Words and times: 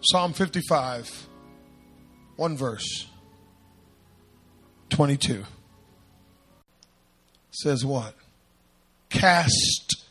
Psalm 0.00 0.32
55, 0.32 1.28
one 2.36 2.56
verse, 2.56 3.08
22 4.90 5.44
says 7.50 7.84
what? 7.84 8.14
Cast 9.10 10.04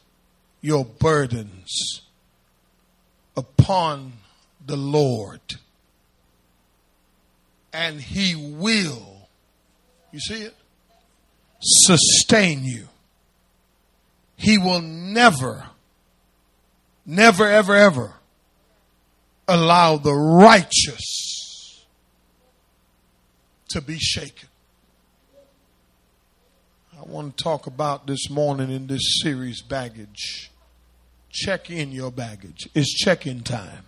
your 0.60 0.84
burdens 0.84 2.02
upon 3.38 4.12
the 4.66 4.76
Lord, 4.76 5.40
and 7.72 8.02
He 8.02 8.36
will, 8.36 9.30
you 10.12 10.20
see 10.20 10.44
it? 10.44 10.56
Sustain 11.62 12.66
you. 12.66 12.90
He 14.36 14.58
will 14.58 14.82
never, 14.82 15.70
never, 17.06 17.48
ever, 17.48 17.74
ever 17.74 18.17
allow 19.48 19.98
the 19.98 20.14
righteous 20.14 21.86
to 23.70 23.82
be 23.82 23.98
shaken. 23.98 24.50
I 26.98 27.04
want 27.04 27.38
to 27.38 27.44
talk 27.44 27.68
about 27.68 28.08
this 28.08 28.30
morning 28.30 28.72
in 28.72 28.88
this 28.88 29.22
series 29.22 29.62
baggage. 29.62 30.52
Check 31.30 31.70
in 31.70 31.92
your 31.92 32.12
baggage. 32.12 32.68
It's 32.74 32.94
check 32.94 33.28
in 33.28 33.42
time. 33.42 33.86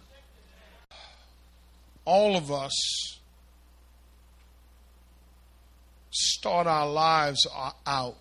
All 2.06 2.36
of 2.36 2.52
us 2.52 3.20
start 6.12 6.68
our 6.68 6.88
lives 6.88 7.48
out 7.86 8.18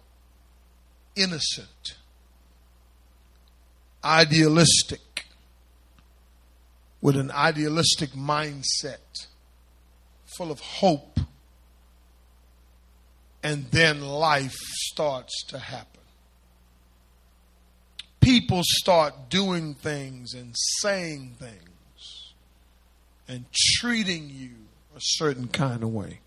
innocent, 1.16 1.96
idealistic, 4.05 5.27
with 7.01 7.16
an 7.16 7.30
idealistic 7.30 8.11
mindset, 8.11 9.27
full 10.37 10.51
of 10.51 10.61
hope 10.61 11.19
and 13.43 13.71
then 13.71 14.01
life 14.01 14.57
starts 14.90 15.45
to 15.45 15.59
happen. 15.59 16.02
People 18.21 18.60
start 18.63 19.30
doing 19.30 19.74
things 19.74 20.35
and 20.35 20.55
saying 20.80 21.37
things 21.38 22.32
and 23.27 23.45
treating 23.52 24.29
you 24.29 24.51
a 24.96 25.01
certain 25.01 25.49
kind 25.49 25.83
of 25.83 25.90
way. 25.90 26.21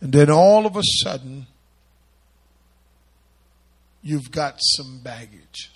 And 0.00 0.12
then 0.12 0.30
all 0.30 0.66
of 0.66 0.76
a 0.76 0.82
sudden, 1.02 1.46
you've 4.02 4.30
got 4.30 4.56
some 4.58 5.00
baggage. 5.02 5.70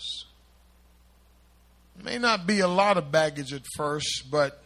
May 2.00 2.18
not 2.18 2.46
be 2.46 2.60
a 2.60 2.68
lot 2.68 2.96
of 2.96 3.10
baggage 3.10 3.52
at 3.52 3.62
first, 3.76 4.30
but 4.30 4.62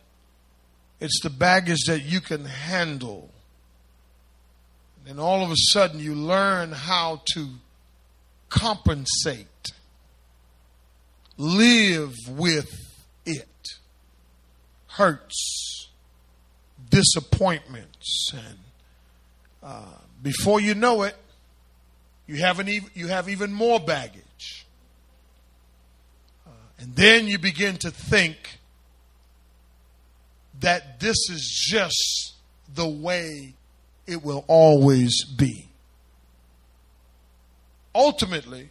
it's 1.00 1.20
the 1.22 1.30
baggage 1.30 1.84
that 1.86 2.02
you 2.02 2.20
can 2.20 2.44
handle 2.44 3.30
and 5.06 5.20
all 5.20 5.44
of 5.44 5.50
a 5.50 5.56
sudden 5.56 6.00
you 6.00 6.14
learn 6.14 6.72
how 6.72 7.22
to 7.34 7.48
compensate, 8.48 9.70
live 11.36 12.12
with 12.28 12.70
it. 13.24 13.48
Hurts, 14.88 15.88
disappointments, 16.90 18.30
and 18.32 18.58
uh, 19.62 19.84
before 20.22 20.58
you 20.58 20.74
know 20.74 21.02
it, 21.02 21.14
you 22.26 22.36
have, 22.36 22.58
an 22.60 22.68
you 22.94 23.06
have 23.06 23.28
even 23.28 23.52
more 23.52 23.78
baggage. 23.78 24.22
And 26.78 26.94
then 26.94 27.26
you 27.26 27.38
begin 27.38 27.76
to 27.78 27.90
think 27.90 28.58
that 30.60 31.00
this 31.00 31.16
is 31.30 31.66
just 31.68 32.34
the 32.74 32.88
way 32.88 33.54
it 34.06 34.22
will 34.22 34.44
always 34.46 35.24
be. 35.24 35.68
Ultimately, 37.94 38.70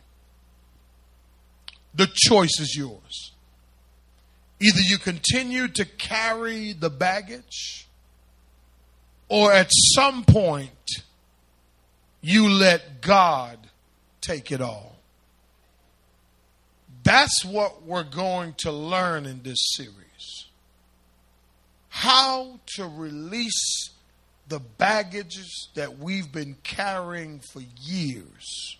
the 1.94 2.08
choice 2.14 2.60
is 2.60 2.76
yours. 2.76 3.32
Either 4.62 4.82
you 4.82 4.98
continue 4.98 5.68
to 5.68 5.86
carry 5.86 6.74
the 6.74 6.90
baggage, 6.90 7.88
or 9.28 9.52
at 9.52 9.70
some 9.96 10.24
point, 10.24 10.70
you 12.22 12.50
let 12.50 13.02
God 13.02 13.58
take 14.22 14.52
it 14.52 14.62
all. 14.62 14.95
That's 17.06 17.46
what 17.46 17.84
we're 17.84 18.04
going 18.04 18.56
to 18.64 18.72
learn 18.72 19.28
in 19.28 19.44
this 19.44 19.60
series. 19.76 20.48
How 21.90 22.60
to 22.76 22.88
release 22.88 23.92
the 24.48 24.60
baggages 24.60 25.70
that 25.76 26.00
we've 26.00 26.32
been 26.32 26.58
carrying 26.64 27.42
for 27.52 27.62
years, 27.80 28.78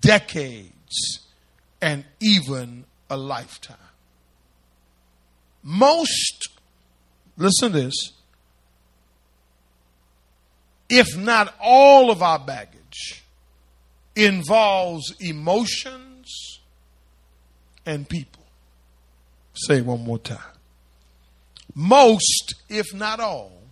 decades, 0.00 1.20
and 1.80 2.04
even 2.20 2.84
a 3.08 3.16
lifetime. 3.16 3.76
Most, 5.62 6.48
listen 7.36 7.70
to 7.70 7.82
this, 7.82 8.12
if 10.88 11.16
not 11.16 11.54
all 11.62 12.10
of 12.10 12.20
our 12.20 12.40
baggage 12.40 13.22
involves 14.16 15.14
emotions 15.20 16.17
and 17.88 18.06
people. 18.06 18.42
Say 19.54 19.80
one 19.80 20.04
more 20.04 20.18
time. 20.18 20.38
Most, 21.74 22.54
if 22.68 22.94
not 22.94 23.18
all, 23.18 23.62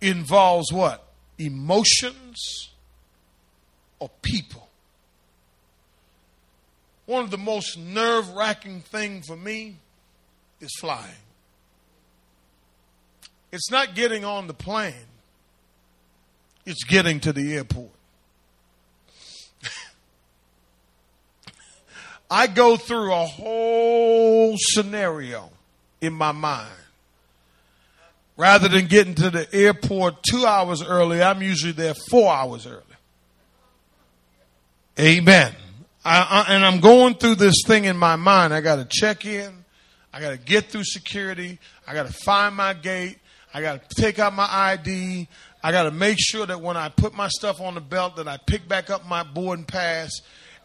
involves 0.00 0.72
what? 0.72 1.06
Emotions 1.38 2.70
or 4.00 4.10
people. 4.22 4.68
One 7.06 7.22
of 7.22 7.30
the 7.30 7.38
most 7.38 7.78
nerve 7.78 8.28
wracking 8.30 8.80
things 8.80 9.28
for 9.28 9.36
me 9.36 9.76
is 10.60 10.70
flying. 10.80 11.14
It's 13.52 13.70
not 13.70 13.94
getting 13.94 14.24
on 14.24 14.48
the 14.48 14.54
plane, 14.54 14.94
it's 16.66 16.82
getting 16.82 17.20
to 17.20 17.32
the 17.32 17.54
airport. 17.54 17.99
I 22.30 22.46
go 22.46 22.76
through 22.76 23.12
a 23.12 23.26
whole 23.26 24.56
scenario 24.56 25.50
in 26.00 26.12
my 26.12 26.32
mind 26.32 26.70
Rather 28.40 28.68
than 28.68 28.86
getting 28.86 29.14
to 29.16 29.28
the 29.28 29.46
airport 29.54 30.22
two 30.22 30.46
hours 30.46 30.82
early, 30.82 31.22
I'm 31.22 31.42
usually 31.42 31.72
there 31.72 31.92
four 32.08 32.32
hours 32.32 32.66
early. 32.66 32.80
Amen. 34.98 35.52
I, 36.02 36.46
I, 36.48 36.54
and 36.54 36.64
I'm 36.64 36.80
going 36.80 37.16
through 37.16 37.34
this 37.34 37.56
thing 37.66 37.84
in 37.84 37.98
my 37.98 38.16
mind. 38.16 38.54
I 38.54 38.62
got 38.62 38.76
to 38.76 38.86
check 38.86 39.26
in. 39.26 39.52
I 40.10 40.22
got 40.22 40.30
to 40.30 40.38
get 40.38 40.70
through 40.70 40.84
security. 40.84 41.58
I 41.86 41.92
got 41.92 42.06
to 42.06 42.14
find 42.14 42.56
my 42.56 42.72
gate. 42.72 43.18
I 43.52 43.60
got 43.60 43.86
to 43.90 43.94
take 44.00 44.18
out 44.18 44.32
my 44.32 44.48
ID. 44.50 45.28
I 45.62 45.70
got 45.70 45.82
to 45.82 45.90
make 45.90 46.16
sure 46.18 46.46
that 46.46 46.62
when 46.62 46.78
I 46.78 46.88
put 46.88 47.12
my 47.12 47.28
stuff 47.28 47.60
on 47.60 47.74
the 47.74 47.82
belt 47.82 48.16
that 48.16 48.26
I 48.26 48.38
pick 48.38 48.66
back 48.66 48.88
up 48.88 49.06
my 49.06 49.22
boarding 49.22 49.66
pass 49.66 50.18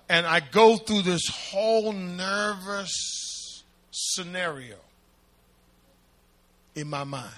and 0.09 0.25
I 0.25 0.39
go 0.39 0.77
through 0.77 1.03
this 1.03 1.27
whole 1.27 1.91
nervous 1.91 3.63
scenario 3.91 4.77
in 6.75 6.89
my 6.89 7.03
mind. 7.03 7.31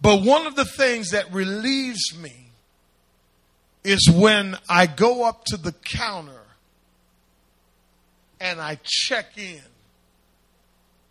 But 0.00 0.22
one 0.22 0.46
of 0.46 0.56
the 0.56 0.64
things 0.64 1.10
that 1.10 1.32
relieves 1.32 2.16
me 2.16 2.50
is 3.84 4.10
when 4.10 4.56
I 4.68 4.86
go 4.86 5.24
up 5.24 5.44
to 5.46 5.56
the 5.56 5.72
counter 5.72 6.32
and 8.40 8.60
I 8.60 8.78
check 8.82 9.36
in 9.36 9.60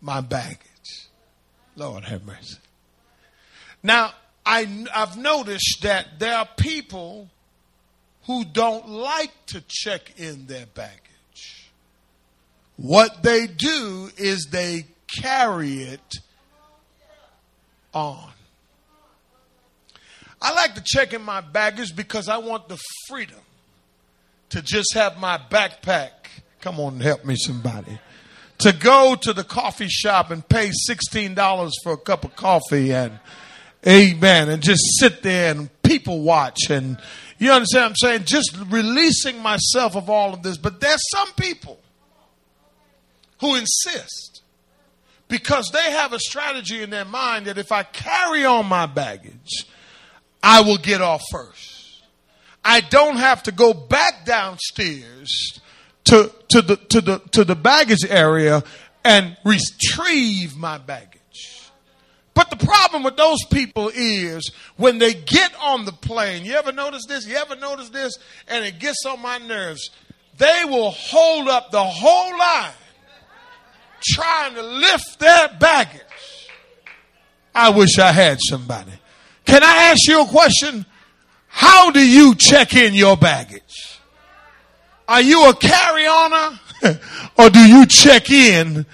my 0.00 0.20
baggage. 0.20 1.08
Lord 1.76 2.04
have 2.04 2.24
mercy. 2.26 2.58
Now, 3.82 4.12
I, 4.44 4.86
I've 4.94 5.16
noticed 5.16 5.82
that 5.82 6.18
there 6.18 6.36
are 6.36 6.48
people 6.56 7.28
who 8.30 8.44
don't 8.44 8.88
like 8.88 9.32
to 9.46 9.60
check 9.66 10.12
in 10.16 10.46
their 10.46 10.66
baggage. 10.66 11.72
What 12.76 13.24
they 13.24 13.48
do 13.48 14.08
is 14.16 14.46
they 14.52 14.86
carry 15.08 15.82
it 15.82 16.20
on. 17.92 18.30
I 20.40 20.54
like 20.54 20.76
to 20.76 20.82
check 20.84 21.12
in 21.12 21.22
my 21.22 21.40
baggage 21.40 21.96
because 21.96 22.28
I 22.28 22.38
want 22.38 22.68
the 22.68 22.78
freedom 23.08 23.40
to 24.50 24.62
just 24.62 24.94
have 24.94 25.18
my 25.18 25.36
backpack. 25.36 26.10
Come 26.60 26.78
on, 26.78 27.00
help 27.00 27.24
me, 27.24 27.34
somebody. 27.36 27.98
To 28.58 28.72
go 28.72 29.16
to 29.16 29.32
the 29.32 29.42
coffee 29.42 29.88
shop 29.88 30.30
and 30.30 30.48
pay 30.48 30.70
$16 30.88 31.72
for 31.82 31.94
a 31.94 31.98
cup 31.98 32.24
of 32.24 32.36
coffee 32.36 32.92
and 32.92 33.18
amen, 33.84 34.50
and 34.50 34.62
just 34.62 34.82
sit 35.00 35.24
there 35.24 35.50
and 35.50 35.68
people 35.82 36.22
watch. 36.22 36.70
And 36.70 36.96
you 37.40 37.52
understand 37.52 37.84
I'm 37.86 37.96
saying? 37.96 38.24
Just 38.24 38.56
releasing 38.68 39.40
myself 39.40 39.96
of 39.96 40.10
all 40.10 40.34
of 40.34 40.42
this. 40.42 40.58
But 40.58 40.80
there's 40.80 41.02
some 41.10 41.32
people 41.32 41.80
who 43.40 43.54
insist 43.54 44.42
because 45.26 45.70
they 45.72 45.90
have 45.92 46.12
a 46.12 46.18
strategy 46.18 46.82
in 46.82 46.90
their 46.90 47.06
mind 47.06 47.46
that 47.46 47.56
if 47.56 47.72
I 47.72 47.82
carry 47.82 48.44
on 48.44 48.66
my 48.66 48.86
baggage, 48.86 49.66
I 50.42 50.60
will 50.60 50.76
get 50.76 51.00
off 51.00 51.22
first. 51.30 52.02
I 52.62 52.82
don't 52.82 53.16
have 53.16 53.42
to 53.44 53.52
go 53.52 53.72
back 53.72 54.26
downstairs 54.26 55.60
to, 56.04 56.30
to 56.48 56.60
the, 56.60 56.76
to 56.76 57.00
the, 57.00 57.18
to 57.30 57.44
the 57.44 57.54
baggage 57.54 58.04
area 58.08 58.62
and 59.02 59.36
retrieve 59.44 60.56
my 60.56 60.76
baggage. 60.76 61.19
But 62.40 62.58
the 62.58 62.64
problem 62.64 63.02
with 63.02 63.18
those 63.18 63.44
people 63.50 63.90
is 63.94 64.50
when 64.78 64.96
they 64.96 65.12
get 65.12 65.52
on 65.60 65.84
the 65.84 65.92
plane, 65.92 66.46
you 66.46 66.54
ever 66.54 66.72
notice 66.72 67.04
this? 67.06 67.26
You 67.26 67.36
ever 67.36 67.54
notice 67.54 67.90
this? 67.90 68.16
And 68.48 68.64
it 68.64 68.78
gets 68.78 69.04
on 69.04 69.20
my 69.20 69.36
nerves. 69.36 69.90
They 70.38 70.62
will 70.64 70.90
hold 70.90 71.48
up 71.48 71.70
the 71.70 71.84
whole 71.84 72.38
line 72.38 72.72
trying 74.02 74.54
to 74.54 74.62
lift 74.62 75.18
their 75.18 75.48
baggage. 75.60 76.00
I 77.54 77.68
wish 77.68 77.98
I 77.98 78.10
had 78.10 78.38
somebody. 78.40 78.92
Can 79.44 79.62
I 79.62 79.90
ask 79.92 80.08
you 80.08 80.22
a 80.22 80.26
question? 80.26 80.86
How 81.46 81.90
do 81.90 82.00
you 82.00 82.34
check 82.34 82.74
in 82.74 82.94
your 82.94 83.18
baggage? 83.18 84.00
Are 85.06 85.20
you 85.20 85.46
a 85.46 85.54
carry 85.54 86.06
oner 86.06 86.58
or 87.36 87.50
do 87.50 87.60
you 87.60 87.84
check 87.84 88.30
in, 88.30 88.86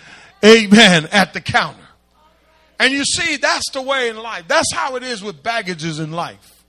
amen, 0.45 1.07
at 1.13 1.33
the 1.33 1.41
counter? 1.41 1.86
And 2.79 2.93
you 2.93 3.05
see, 3.05 3.37
that's 3.37 3.71
the 3.71 3.83
way 3.83 4.09
in 4.09 4.17
life. 4.17 4.45
That's 4.49 4.73
how 4.73 4.97
it 4.97 5.03
is 5.03 5.23
with 5.23 5.43
baggages 5.43 5.99
in 5.99 6.13
life. 6.13 6.65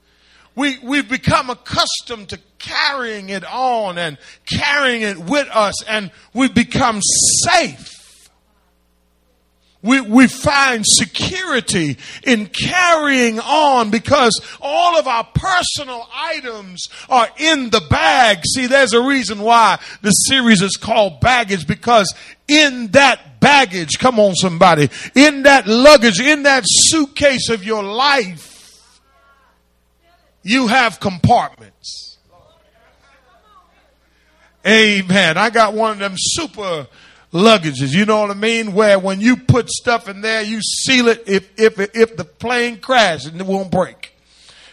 We, 0.56 0.80
we've 0.80 1.07
become 1.07 1.50
accustomed 1.50 2.30
to 2.30 2.39
carrying 2.57 3.30
it 3.30 3.45
on 3.45 3.98
and 3.98 4.18
carrying 4.45 5.04
it 5.04 5.18
with 5.18 5.48
us, 5.54 5.83
and 5.83 6.12
we've 6.33 6.54
become 6.54 7.00
safe. 7.44 7.96
We, 9.83 10.01
we 10.01 10.27
find 10.27 10.83
security 10.85 11.97
in 12.24 12.47
carrying 12.47 13.39
on 13.39 13.91
because 13.91 14.41
all 14.59 14.97
of 14.97 15.07
our 15.07 15.24
personal 15.35 16.07
items 16.13 16.88
are 17.09 17.29
in 17.38 17.69
the 17.69 17.81
bag. 17.88 18.39
See, 18.56 18.65
there's 18.65 18.94
a 18.94 19.01
reason 19.01 19.39
why 19.39 19.79
the 20.01 20.09
series 20.09 20.63
is 20.63 20.77
called 20.77 21.21
baggage 21.21 21.68
because 21.68 22.12
in 22.47 22.88
that 22.91 23.39
baggage, 23.39 24.00
come 24.00 24.19
on 24.19 24.33
somebody, 24.33 24.89
in 25.13 25.44
that 25.44 25.68
luggage, 25.68 26.19
in 26.19 26.44
that 26.44 26.63
suitcase 26.65 27.50
of 27.50 27.63
your 27.63 27.83
life, 27.83 29.00
you 30.41 30.68
have 30.68 31.00
compartments. 31.00 32.18
Amen. 34.65 35.38
I 35.38 35.50
got 35.50 35.73
one 35.73 35.91
of 35.91 36.00
them 36.00 36.13
super 36.18 36.88
luggages. 37.38 37.94
You 37.94 38.06
know 38.06 38.22
what 38.22 38.31
I 38.31 38.34
mean? 38.34 38.74
Where 38.74 39.00
when 39.00 39.22
you 39.22 39.38
put 39.38 39.69
stuff 39.69 40.10
in 40.10 40.22
there, 40.22 40.42
you 40.42 40.62
seal 40.62 41.07
it 41.07 41.24
if 41.28 41.50
if 41.57 41.80
if 41.95 42.18
the 42.18 42.25
plane 42.25 42.80
crashes 42.80 43.28
and 43.28 43.39
it 43.39 43.48
won't 43.48 43.72
break. 43.72 44.13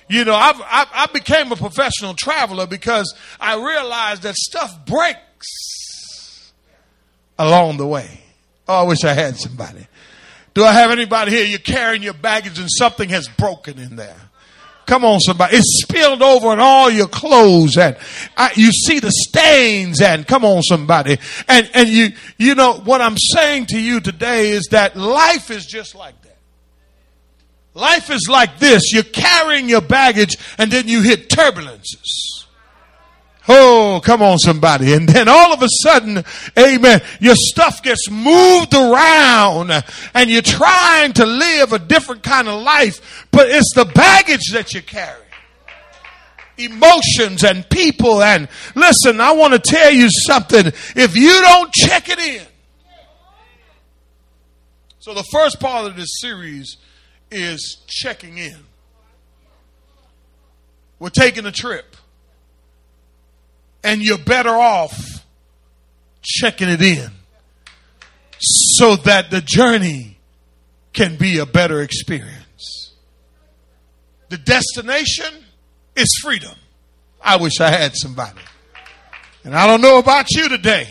You 0.09 0.25
know, 0.25 0.35
I've, 0.35 0.61
I, 0.61 0.87
I 0.93 1.07
became 1.07 1.51
a 1.51 1.57
professional 1.57 2.15
traveler 2.15 2.67
because 2.67 3.15
I 3.41 3.55
realized 3.57 4.23
that 4.23 4.35
stuff 4.35 4.85
breaks 4.85 6.53
along 7.39 7.79
the 7.79 7.87
way. 7.87 8.21
Oh, 8.69 8.81
I 8.81 8.83
wish 8.83 9.05
I 9.05 9.15
had 9.15 9.37
somebody. 9.37 9.87
Do 10.53 10.63
I 10.63 10.73
have 10.73 10.91
anybody 10.91 11.33
here? 11.33 11.45
You're 11.45 11.59
carrying 11.59 12.03
your 12.03 12.15
baggage 12.15 12.59
and 12.59 12.69
something 12.71 13.09
has 13.09 13.29
broken 13.29 13.79
in 13.79 13.97
there. 13.97 14.24
Come 14.87 15.05
on, 15.05 15.21
somebody. 15.21 15.57
It's 15.57 15.83
spilled 15.83 16.23
over 16.23 16.53
in 16.53 16.61
all 16.61 16.91
your 16.91 17.09
clothes 17.09 17.77
and 17.77 17.97
I, 18.37 18.53
you 18.55 18.71
see 18.71 19.01
the 19.01 19.11
stains 19.11 20.01
and 20.03 20.27
come 20.27 20.45
on, 20.45 20.63
somebody. 20.63 21.19
And, 21.49 21.71
and 21.75 21.89
you, 21.89 22.09
you 22.37 22.55
know, 22.55 22.75
what 22.75 23.01
I'm 23.01 23.17
saying 23.17 23.67
to 23.67 23.81
you 23.81 24.01
today 24.01 24.51
is 24.51 24.69
that 24.71 24.97
life 24.97 25.51
is 25.51 25.67
just 25.67 25.95
like 25.95 26.21
that. 26.23 26.37
Life 27.75 28.11
is 28.11 28.29
like 28.29 28.59
this. 28.59 28.93
You're 28.93 29.03
carrying 29.03 29.69
your 29.69 29.81
baggage 29.81 30.37
and 30.59 30.71
then 30.71 30.87
you 30.87 31.03
hit 31.03 31.29
turbulences. 31.29 32.45
Oh, 33.47 34.01
come 34.03 34.23
on, 34.23 34.39
somebody. 34.39 34.95
And 34.95 35.09
then 35.09 35.29
all 35.29 35.53
of 35.53 35.63
a 35.63 35.69
sudden, 35.83 36.25
amen, 36.59 37.03
your 37.21 37.35
stuff 37.37 37.83
gets 37.83 38.11
moved 38.11 38.73
around 38.73 39.71
and 40.15 40.31
you're 40.31 40.41
trying 40.41 41.13
to 41.15 41.27
live 41.27 41.73
a 41.73 41.79
different 41.79 42.23
kind 42.23 42.49
of 42.49 42.63
life, 42.63 43.27
but 43.31 43.49
it's 43.49 43.75
the 43.75 43.85
baggage 43.85 44.53
that 44.53 44.73
you 44.73 44.81
carry. 44.81 45.21
Emotions 46.57 47.45
and 47.45 47.69
people. 47.69 48.23
And 48.23 48.49
listen, 48.75 49.21
I 49.21 49.33
want 49.33 49.53
to 49.53 49.59
tell 49.59 49.93
you 49.93 50.09
something. 50.09 50.67
If 50.97 51.17
you 51.17 51.29
don't 51.29 51.73
check 51.73 52.09
it 52.09 52.19
in. 52.19 52.47
So 55.01 55.13
the 55.13 55.25
first 55.25 55.61
part 55.61 55.85
of 55.85 55.97
this 55.97 56.09
series 56.21 56.79
is 57.31 57.83
checking 57.89 58.39
in. 58.39 58.57
We're 60.99 61.11
taking 61.11 61.45
a 61.45 61.53
trip 61.53 61.97
and 63.85 64.03
you're 64.03 64.19
better 64.19 64.51
off 64.51 65.25
checking 66.23 66.69
it 66.69 66.83
in 66.83 67.11
so 68.41 68.97
that 68.97 69.31
the 69.31 69.41
journey 69.41 70.19
can 70.93 71.17
be 71.17 71.39
a 71.39 71.47
better 71.47 71.83
experience. 71.83 72.93
The 74.31 74.39
destination 74.39 75.33
is 75.95 76.09
freedom. 76.23 76.55
I 77.23 77.37
wish 77.37 77.61
I 77.61 77.71
had 77.71 77.95
somebody. 77.95 78.41
And 79.45 79.55
I 79.55 79.67
don't 79.67 79.83
know 79.83 79.99
about 79.99 80.31
you 80.31 80.49
today, 80.49 80.89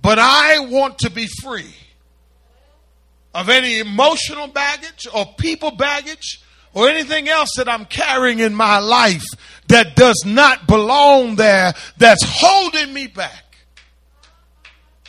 but 0.00 0.18
I 0.18 0.60
want 0.60 0.98
to 1.00 1.10
be 1.10 1.26
free 1.42 1.74
of 3.34 3.48
any 3.48 3.80
emotional 3.80 4.46
baggage 4.46 5.08
or 5.12 5.26
people 5.38 5.72
baggage 5.72 6.40
or 6.74 6.88
anything 6.88 7.28
else 7.28 7.50
that 7.56 7.68
I'm 7.68 7.84
carrying 7.84 8.38
in 8.38 8.54
my 8.54 8.78
life 8.78 9.24
that 9.68 9.96
does 9.96 10.22
not 10.26 10.66
belong 10.66 11.36
there 11.36 11.74
that's 11.96 12.24
holding 12.24 12.92
me 12.92 13.06
back 13.06 13.44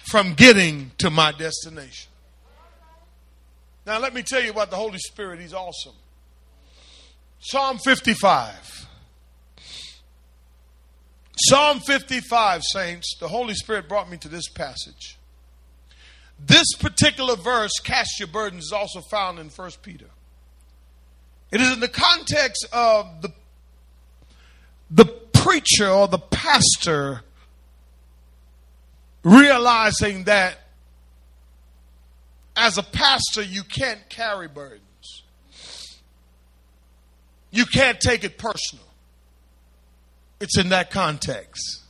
from 0.10 0.34
getting 0.34 0.92
to 0.98 1.10
my 1.10 1.32
destination. 1.32 2.10
Now, 3.86 4.00
let 4.00 4.14
me 4.14 4.22
tell 4.22 4.42
you 4.42 4.52
about 4.52 4.70
the 4.70 4.76
Holy 4.76 5.00
Spirit. 5.00 5.40
He's 5.40 5.54
awesome. 5.54 5.96
Psalm 7.40 7.78
55. 7.78 8.88
Psalm 11.48 11.80
55, 11.80 12.62
saints, 12.64 13.16
the 13.20 13.30
Holy 13.30 13.54
Spirit 13.54 13.88
brought 13.88 14.10
me 14.10 14.18
to 14.18 14.28
this 14.28 14.50
passage. 14.50 15.18
This 16.38 16.66
particular 16.78 17.38
verse, 17.38 17.72
cast 17.82 18.20
your 18.20 18.28
burdens, 18.28 18.66
is 18.66 18.72
also 18.74 19.00
found 19.00 19.40
in 19.40 19.48
1 19.48 19.72
Peter. 19.82 20.08
It 21.52 21.62
is 21.62 21.72
in 21.72 21.80
the 21.80 21.88
context 21.88 22.68
of 22.74 23.22
the, 23.22 23.32
the 24.90 25.06
preacher 25.06 25.88
or 25.90 26.08
the 26.08 26.20
pastor 26.20 27.22
realizing 29.24 30.26
that 30.26 30.58
as 32.56 32.78
a 32.78 32.84
pastor, 32.84 33.42
you 33.42 33.64
can't 33.64 34.10
carry 34.10 34.48
burdens. 34.48 35.24
You 37.52 37.66
can't 37.66 38.00
take 38.00 38.24
it 38.24 38.38
personal. 38.38 38.86
It's 40.40 40.58
in 40.58 40.70
that 40.70 40.92
context. 40.92 41.82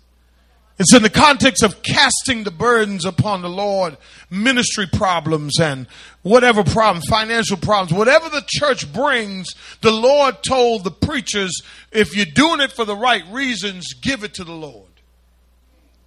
It's 0.80 0.96
in 0.96 1.04
the 1.04 1.10
context 1.10 1.62
of 1.62 1.84
casting 1.84 2.46
the 2.46 2.52
burdens 2.52 3.04
upon 3.04 3.42
the 3.42 3.50
Lord, 3.50 3.98
ministry 4.30 4.88
problems 4.88 5.60
and 5.60 5.88
whatever 6.22 6.64
problems, 6.64 7.06
financial 7.10 7.58
problems, 7.58 7.92
whatever 7.92 8.30
the 8.30 8.46
church 8.48 8.92
brings, 8.94 9.50
the 9.82 9.92
Lord 9.92 10.42
told 10.42 10.86
the 10.86 10.92
preachers, 10.92 11.52
if 11.92 12.16
you're 12.16 12.26
doing 12.34 12.62
it 12.62 12.72
for 12.72 12.86
the 12.86 12.96
right 12.96 13.24
reasons, 13.30 13.94
give 14.02 14.24
it 14.24 14.36
to 14.36 14.46
the 14.46 14.54
Lord. 14.54 14.88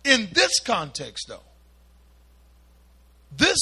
In 0.05 0.29
this 0.33 0.59
context, 0.65 1.27
though, 1.29 1.41
this, 3.37 3.59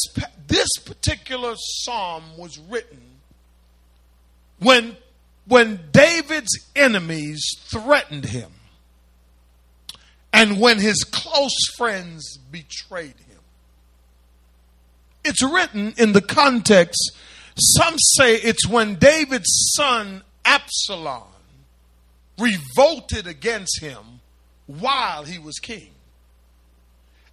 this 0.47 0.69
particular 0.85 1.55
psalm 1.57 2.23
was 2.39 2.57
written 2.57 3.01
when, 4.61 4.97
when 5.49 5.81
David's 5.91 6.57
enemies 6.77 7.51
threatened 7.69 8.27
him 8.27 8.53
and 10.33 10.61
when 10.61 10.79
his 10.79 11.05
close 11.05 11.57
friends 11.77 12.39
betrayed 12.51 13.19
him. 13.29 13.39
It's 15.25 15.43
written 15.43 15.95
in 15.99 16.13
the 16.13 16.23
context, 16.23 17.13
some 17.59 17.95
say 18.17 18.37
it's 18.37 18.67
when 18.67 18.95
David's 18.95 19.73
son 19.77 20.23
Absalom 20.45 21.25
revolted 22.39 23.27
against 23.27 23.81
him 23.81 24.21
while 24.67 25.25
he 25.25 25.39
was 25.39 25.59
king. 25.59 25.91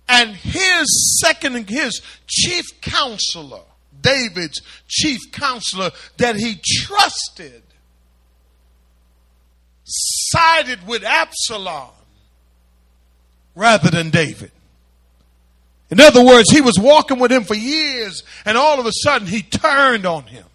And 0.09 0.35
his 0.35 1.19
second, 1.23 1.69
his 1.69 2.01
chief 2.27 2.65
counselor, 2.81 3.63
David's 4.01 4.61
chief 4.87 5.19
counselor 5.31 5.91
that 6.17 6.35
he 6.35 6.59
trusted, 6.63 7.63
sided 9.83 10.85
with 10.87 11.03
Absalom 11.03 11.91
rather 13.57 13.89
than 13.89 14.11
David. 14.11 14.51
In 15.89 15.99
other 15.99 16.23
words, 16.23 16.51
he 16.51 16.61
was 16.61 16.77
walking 16.77 17.17
with 17.17 17.31
him 17.31 17.43
for 17.43 17.55
years, 17.55 18.23
and 18.45 18.57
all 18.57 18.79
of 18.79 18.85
a 18.85 18.91
sudden 18.93 19.27
he 19.27 19.41
turned 19.41 20.05
on 20.05 20.23
him. 20.23 20.45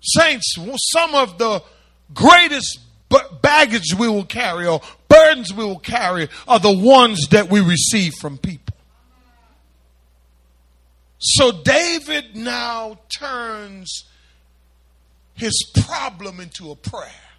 Saints, 0.00 0.56
some 0.92 1.14
of 1.14 1.38
the 1.38 1.62
greatest 2.12 2.80
baggage 3.42 3.94
we 3.96 4.08
will 4.08 4.24
carry 4.24 4.66
or 4.66 4.80
burdens 5.08 5.52
we 5.52 5.64
will 5.64 5.78
carry 5.78 6.28
are 6.48 6.58
the 6.58 6.72
ones 6.72 7.28
that 7.30 7.48
we 7.50 7.60
receive 7.60 8.14
from 8.14 8.38
people. 8.38 8.74
So 11.18 11.52
David 11.52 12.34
now 12.34 12.98
turns 13.16 14.04
his 15.34 15.70
problem 15.86 16.40
into 16.40 16.72
a 16.72 16.76
prayer. 16.76 17.31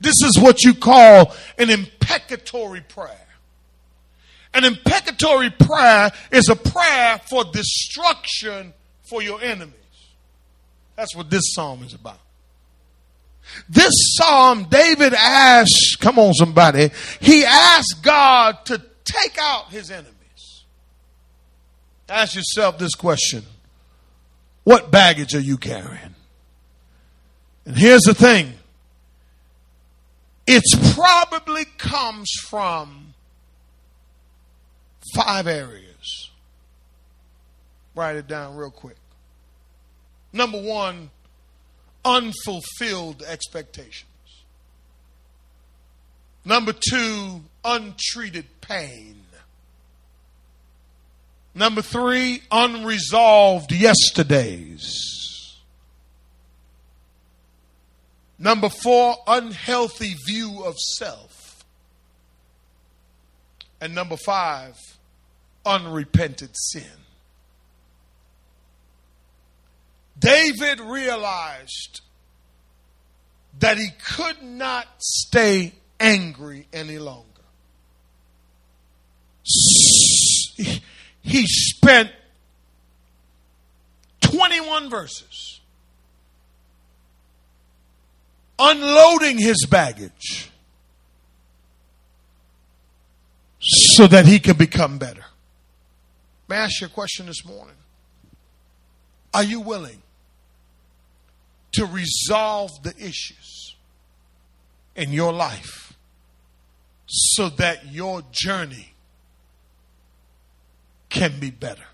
This 0.00 0.14
is 0.22 0.38
what 0.38 0.62
you 0.62 0.74
call 0.74 1.34
an 1.58 1.70
imprecatory 1.70 2.82
prayer. 2.82 3.26
An 4.54 4.64
imprecatory 4.64 5.50
prayer 5.50 6.10
is 6.30 6.48
a 6.48 6.56
prayer 6.56 7.20
for 7.28 7.44
destruction 7.44 8.72
for 9.02 9.22
your 9.22 9.40
enemies. 9.40 9.74
That's 10.96 11.14
what 11.14 11.30
this 11.30 11.42
psalm 11.54 11.82
is 11.82 11.94
about. 11.94 12.20
This 13.68 13.92
psalm, 14.16 14.64
David 14.64 15.14
asked, 15.14 15.98
come 16.00 16.18
on, 16.18 16.34
somebody, 16.34 16.90
he 17.20 17.44
asked 17.44 18.00
God 18.02 18.64
to 18.66 18.82
take 19.04 19.36
out 19.38 19.70
his 19.70 19.90
enemies. 19.90 20.12
Ask 22.08 22.34
yourself 22.34 22.78
this 22.78 22.94
question 22.94 23.44
What 24.64 24.90
baggage 24.90 25.34
are 25.34 25.40
you 25.40 25.58
carrying? 25.58 26.14
And 27.64 27.76
here's 27.76 28.02
the 28.02 28.14
thing 28.14 28.54
it 30.46 30.62
probably 30.94 31.64
comes 31.78 32.30
from 32.48 33.14
five 35.14 35.46
areas. 35.46 36.30
Write 37.94 38.16
it 38.16 38.26
down 38.26 38.56
real 38.56 38.70
quick. 38.70 38.96
Number 40.32 40.60
one, 40.60 41.10
unfulfilled 42.04 43.22
expectations. 43.22 44.04
Number 46.44 46.72
two, 46.72 47.42
untreated 47.64 48.44
pain. 48.60 49.22
Number 51.54 51.80
three, 51.80 52.42
unresolved 52.52 53.72
yesterdays. 53.72 55.25
Number 58.38 58.68
four, 58.68 59.16
unhealthy 59.26 60.14
view 60.26 60.62
of 60.64 60.76
self. 60.78 61.64
And 63.80 63.94
number 63.94 64.16
five, 64.16 64.76
unrepented 65.64 66.50
sin. 66.54 66.84
David 70.18 70.80
realized 70.80 72.00
that 73.58 73.78
he 73.78 73.88
could 74.16 74.42
not 74.42 74.86
stay 74.98 75.72
angry 75.98 76.66
any 76.72 76.98
longer. 76.98 77.24
He 81.22 81.46
spent 81.46 82.10
21 84.20 84.90
verses 84.90 85.55
unloading 88.58 89.38
his 89.38 89.66
baggage 89.68 90.50
so 93.60 94.06
that 94.06 94.26
he 94.26 94.38
could 94.38 94.58
become 94.58 94.98
better. 94.98 95.24
May 96.48 96.56
I 96.56 96.64
ask 96.64 96.80
you 96.80 96.86
a 96.86 96.90
question 96.90 97.26
this 97.26 97.44
morning? 97.44 97.74
Are 99.34 99.44
you 99.44 99.60
willing 99.60 100.02
to 101.72 101.84
resolve 101.86 102.70
the 102.82 102.94
issues 102.96 103.76
in 104.94 105.12
your 105.12 105.32
life 105.32 105.92
so 107.06 107.48
that 107.50 107.92
your 107.92 108.22
journey 108.32 108.94
can 111.08 111.38
be 111.38 111.50
better. 111.50 111.84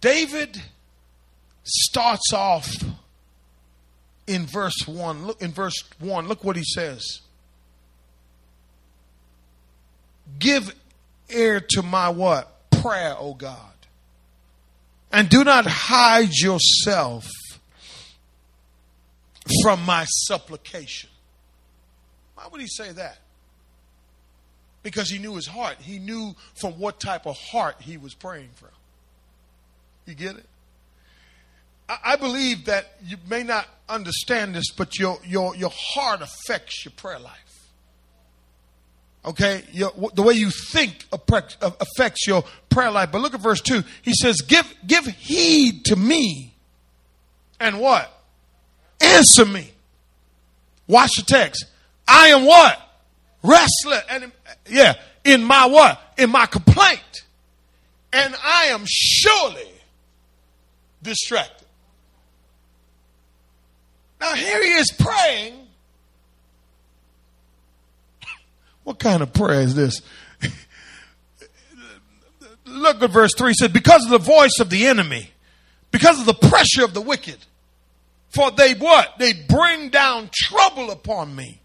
David 0.00 0.60
starts 1.62 2.32
off 2.32 2.66
in 4.30 4.46
verse 4.46 4.86
1. 4.86 5.26
Look 5.26 5.42
in 5.42 5.50
verse 5.50 5.82
1, 5.98 6.28
look 6.28 6.44
what 6.44 6.54
he 6.54 6.62
says. 6.62 7.20
Give 10.38 10.72
ear 11.28 11.60
to 11.70 11.82
my 11.82 12.08
what? 12.10 12.70
Prayer, 12.70 13.16
O 13.18 13.34
God. 13.34 13.56
And 15.12 15.28
do 15.28 15.42
not 15.42 15.66
hide 15.66 16.30
yourself 16.32 17.28
from 19.62 19.82
my 19.84 20.04
supplication. 20.04 21.10
Why 22.36 22.46
would 22.52 22.60
he 22.60 22.68
say 22.68 22.92
that? 22.92 23.18
Because 24.84 25.10
he 25.10 25.18
knew 25.18 25.34
his 25.34 25.48
heart. 25.48 25.78
He 25.80 25.98
knew 25.98 26.36
from 26.54 26.78
what 26.78 27.00
type 27.00 27.26
of 27.26 27.36
heart 27.36 27.76
he 27.80 27.96
was 27.96 28.14
praying 28.14 28.50
from. 28.54 28.70
You 30.06 30.14
get 30.14 30.36
it? 30.36 30.46
I 32.04 32.16
believe 32.16 32.66
that 32.66 32.96
you 33.04 33.16
may 33.28 33.42
not 33.42 33.66
understand 33.88 34.54
this, 34.54 34.70
but 34.70 34.98
your, 34.98 35.18
your, 35.24 35.56
your 35.56 35.72
heart 35.74 36.22
affects 36.22 36.84
your 36.84 36.92
prayer 36.92 37.18
life. 37.18 37.34
Okay, 39.24 39.64
your, 39.72 39.92
the 40.14 40.22
way 40.22 40.34
you 40.34 40.50
think 40.50 41.04
uh, 41.12 41.40
affects 41.80 42.26
your 42.26 42.42
prayer 42.70 42.90
life. 42.90 43.12
But 43.12 43.20
look 43.20 43.34
at 43.34 43.40
verse 43.40 43.60
two. 43.60 43.82
He 44.00 44.14
says, 44.14 44.40
"Give 44.40 44.64
give 44.86 45.04
heed 45.04 45.84
to 45.86 45.96
me, 45.96 46.54
and 47.58 47.78
what? 47.80 48.10
Answer 48.98 49.44
me." 49.44 49.72
Watch 50.86 51.10
the 51.16 51.22
text. 51.22 51.66
I 52.08 52.28
am 52.28 52.46
what? 52.46 52.80
Restless 53.42 54.02
and 54.08 54.32
yeah, 54.66 54.94
in 55.22 55.44
my 55.44 55.66
what? 55.66 56.00
In 56.16 56.30
my 56.30 56.46
complaint, 56.46 57.24
and 58.14 58.34
I 58.42 58.68
am 58.70 58.84
surely 58.86 59.70
distracted. 61.02 61.59
Now 64.20 64.34
here 64.34 64.62
he 64.62 64.72
is 64.72 64.92
praying 64.98 65.54
What 68.84 68.98
kind 68.98 69.22
of 69.22 69.32
prayer 69.32 69.60
is 69.60 69.74
this? 69.74 70.00
Look 72.66 73.02
at 73.02 73.10
verse 73.10 73.32
3 73.36 73.50
it 73.50 73.56
says, 73.56 73.68
Because 73.68 74.04
of 74.04 74.10
the 74.10 74.18
voice 74.18 74.58
of 74.60 74.70
the 74.70 74.86
enemy, 74.86 75.30
because 75.90 76.20
of 76.20 76.26
the 76.26 76.34
pressure 76.34 76.84
of 76.84 76.94
the 76.94 77.00
wicked, 77.00 77.38
for 78.30 78.50
they 78.52 78.74
what? 78.74 79.18
They 79.18 79.32
bring 79.32 79.90
down 79.90 80.30
trouble 80.32 80.90
upon 80.90 81.34
me. 81.34 81.60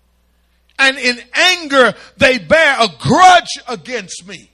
And 0.78 0.98
in 0.98 1.20
anger, 1.34 1.94
they 2.18 2.38
bear 2.38 2.76
a 2.80 2.88
grudge 3.00 3.48
against 3.68 4.28
me. 4.28 4.52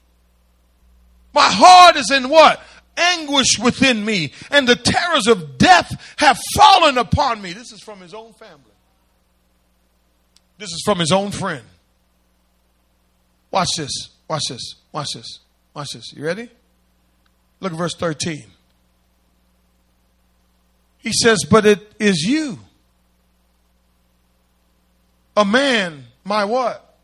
My 1.34 1.48
heart 1.50 1.96
is 1.96 2.12
in 2.12 2.30
what? 2.30 2.62
Anguish 2.98 3.58
within 3.60 4.04
me, 4.04 4.34
and 4.50 4.68
the 4.68 4.76
terrors 4.76 5.28
of 5.28 5.58
death 5.58 5.90
have 6.18 6.38
fallen 6.56 6.98
upon 6.98 7.42
me. 7.42 7.54
This 7.54 7.72
is 7.72 7.82
from 7.82 8.00
his 8.02 8.14
own 8.14 8.34
family. 8.34 8.72
This 10.58 10.70
is 10.70 10.82
from 10.86 11.00
his 11.00 11.12
own 11.12 11.32
friend. 11.32 11.64
Watch 13.50 13.70
this. 13.78 14.10
Watch 14.28 14.44
this. 14.50 14.76
Watch 14.92 15.08
this. 15.16 15.40
Watch 15.74 15.88
this. 15.94 16.14
You 16.14 16.24
ready? 16.26 16.50
Look 17.60 17.72
at 17.72 17.78
verse 17.78 17.96
13. 17.96 18.46
He 21.00 21.12
says, 21.14 21.46
But 21.50 21.66
it 21.66 21.94
is 22.00 22.22
you, 22.22 22.60
a 25.36 25.46
man, 25.46 26.06
my 26.24 26.46
what? 26.46 26.96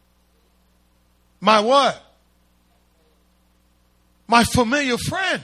My 1.40 1.60
what? 1.60 2.04
My 4.28 4.44
familiar 4.44 4.98
friend. 4.98 5.42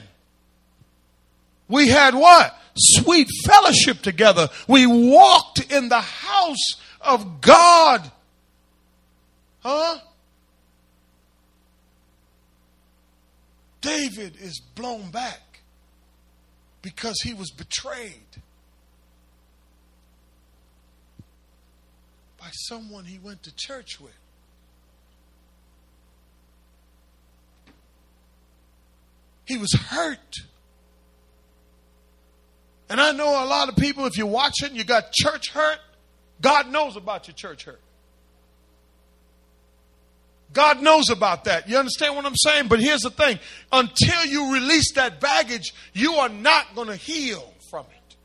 We 1.68 1.88
had 1.88 2.14
what? 2.14 2.56
Sweet 2.76 3.28
fellowship 3.44 4.02
together. 4.02 4.48
We 4.68 4.86
walked 4.86 5.72
in 5.72 5.88
the 5.88 6.00
house 6.00 6.74
of 7.00 7.40
God. 7.40 8.10
Huh? 9.60 9.98
David 13.80 14.36
is 14.40 14.60
blown 14.74 15.10
back 15.10 15.60
because 16.82 17.16
he 17.22 17.34
was 17.34 17.50
betrayed 17.50 18.42
by 22.38 22.48
someone 22.52 23.04
he 23.04 23.18
went 23.18 23.42
to 23.42 23.52
church 23.56 24.00
with. 24.00 24.12
He 29.46 29.56
was 29.56 29.72
hurt. 29.72 30.42
And 32.88 33.00
I 33.00 33.12
know 33.12 33.44
a 33.44 33.46
lot 33.46 33.68
of 33.68 33.76
people, 33.76 34.06
if 34.06 34.16
you're 34.16 34.26
watching, 34.26 34.74
you 34.76 34.84
got 34.84 35.12
church 35.12 35.50
hurt. 35.50 35.78
God 36.40 36.70
knows 36.70 36.96
about 36.96 37.26
your 37.26 37.34
church 37.34 37.64
hurt. 37.64 37.80
God 40.52 40.82
knows 40.82 41.10
about 41.10 41.44
that. 41.44 41.68
You 41.68 41.78
understand 41.78 42.14
what 42.14 42.24
I'm 42.24 42.36
saying? 42.36 42.68
But 42.68 42.80
here's 42.80 43.00
the 43.00 43.10
thing 43.10 43.38
until 43.72 44.24
you 44.26 44.54
release 44.54 44.92
that 44.94 45.20
baggage, 45.20 45.74
you 45.92 46.14
are 46.14 46.28
not 46.28 46.74
going 46.74 46.86
to 46.88 46.96
heal 46.96 47.52
from 47.70 47.86
it. 47.86 48.16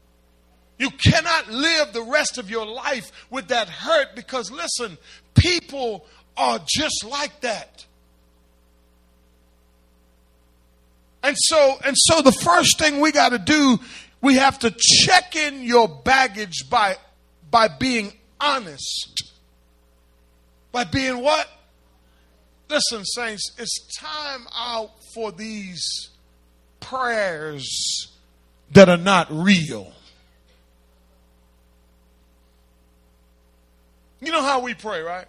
You 0.78 0.92
cannot 0.92 1.50
live 1.50 1.92
the 1.92 2.04
rest 2.04 2.38
of 2.38 2.50
your 2.50 2.66
life 2.66 3.12
with 3.30 3.48
that 3.48 3.68
hurt 3.68 4.16
because, 4.16 4.51
listen, 4.51 4.98
people 5.34 6.06
are 6.38 6.60
just 6.68 7.04
like 7.04 7.42
that. 7.42 7.86
And 11.22 11.36
so, 11.38 11.78
and 11.84 11.96
so 11.98 12.22
the 12.22 12.32
first 12.32 12.80
thing 12.80 13.01
we 13.01 13.12
got 13.12 13.30
to 13.30 13.39
do, 13.39 13.80
we 14.21 14.35
have 14.35 14.59
to 14.59 14.71
check 14.71 15.35
in 15.35 15.63
your 15.63 15.88
baggage 15.88 16.69
by, 16.69 16.97
by 17.49 17.67
being 17.67 18.13
honest. 18.39 19.33
By 20.71 20.83
being 20.83 21.21
what? 21.21 21.47
Listen, 22.69 23.03
saints, 23.03 23.51
it's 23.57 23.97
time 23.97 24.45
out 24.55 24.91
for 25.13 25.31
these 25.31 26.09
prayers 26.79 28.11
that 28.71 28.89
are 28.89 28.97
not 28.97 29.27
real. 29.31 29.91
You 34.21 34.31
know 34.31 34.41
how 34.41 34.59
we 34.59 34.73
pray, 34.73 35.01
right? 35.01 35.25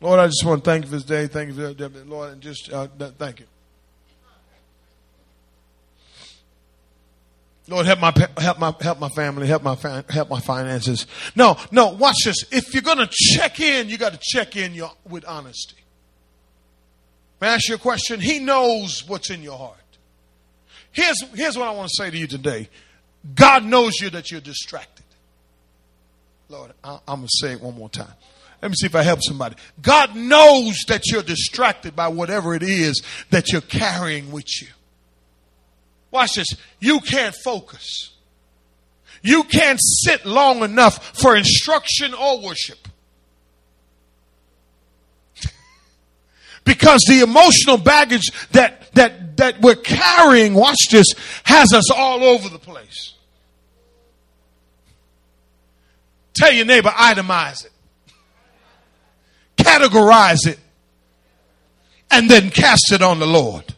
Lord, 0.00 0.18
I 0.20 0.26
just 0.26 0.44
want 0.44 0.64
to 0.64 0.70
thank 0.70 0.84
you 0.84 0.90
for 0.90 0.96
this 0.96 1.04
day. 1.04 1.26
Thank 1.28 1.54
you 1.54 1.74
for 1.74 2.04
Lord, 2.04 2.32
and 2.32 2.42
just 2.42 2.70
uh, 2.70 2.88
thank 3.18 3.40
you. 3.40 3.46
Lord, 7.66 7.86
help 7.86 8.00
my 8.00 8.12
help 8.38 8.58
my 8.58 8.74
help 8.80 9.00
my 9.00 9.08
family, 9.08 9.46
help 9.46 9.62
my 9.62 9.76
help 10.10 10.28
my 10.28 10.40
finances. 10.40 11.06
No, 11.34 11.56
no. 11.70 11.88
Watch 11.88 12.16
this. 12.24 12.44
If 12.50 12.74
you're 12.74 12.82
going 12.82 12.98
to 12.98 13.08
check 13.10 13.58
in, 13.58 13.88
you 13.88 13.96
got 13.96 14.12
to 14.12 14.20
check 14.22 14.56
in 14.56 14.74
your, 14.74 14.92
with 15.08 15.24
honesty. 15.24 15.76
May 17.40 17.48
I 17.48 17.54
ask 17.54 17.68
you 17.68 17.76
a 17.76 17.78
question? 17.78 18.20
He 18.20 18.38
knows 18.38 19.08
what's 19.08 19.30
in 19.30 19.42
your 19.42 19.56
heart. 19.56 19.78
Here's 20.92 21.20
here's 21.34 21.56
what 21.56 21.66
I 21.66 21.70
want 21.72 21.88
to 21.88 22.02
say 22.02 22.10
to 22.10 22.16
you 22.16 22.26
today. 22.26 22.68
God 23.34 23.64
knows 23.64 23.94
you 24.00 24.10
that 24.10 24.30
you're 24.30 24.42
distracted. 24.42 25.04
Lord, 26.50 26.72
I, 26.84 26.98
I'm 27.08 27.20
going 27.20 27.28
to 27.28 27.46
say 27.46 27.52
it 27.52 27.62
one 27.62 27.74
more 27.74 27.88
time. 27.88 28.12
Let 28.60 28.70
me 28.70 28.74
see 28.76 28.86
if 28.86 28.94
I 28.94 29.02
help 29.02 29.20
somebody. 29.22 29.56
God 29.80 30.14
knows 30.14 30.76
that 30.88 31.02
you're 31.10 31.22
distracted 31.22 31.96
by 31.96 32.08
whatever 32.08 32.54
it 32.54 32.62
is 32.62 33.02
that 33.30 33.52
you're 33.52 33.60
carrying 33.62 34.30
with 34.30 34.46
you. 34.60 34.68
Watch 36.14 36.36
this. 36.36 36.46
You 36.78 37.00
can't 37.00 37.34
focus. 37.34 38.12
You 39.20 39.42
can't 39.42 39.80
sit 39.82 40.24
long 40.24 40.62
enough 40.62 41.18
for 41.18 41.34
instruction 41.34 42.14
or 42.14 42.40
worship. 42.40 42.86
because 46.64 47.04
the 47.08 47.18
emotional 47.18 47.78
baggage 47.78 48.30
that, 48.52 48.92
that, 48.94 49.38
that 49.38 49.60
we're 49.60 49.74
carrying, 49.74 50.54
watch 50.54 50.86
this, 50.88 51.06
has 51.42 51.72
us 51.72 51.90
all 51.90 52.22
over 52.22 52.48
the 52.48 52.60
place. 52.60 53.14
Tell 56.34 56.52
your 56.52 56.66
neighbor, 56.66 56.90
itemize 56.90 57.66
it, 57.66 57.72
categorize 59.56 60.46
it, 60.46 60.60
and 62.08 62.30
then 62.30 62.50
cast 62.50 62.92
it 62.92 63.02
on 63.02 63.18
the 63.18 63.26
Lord. 63.26 63.73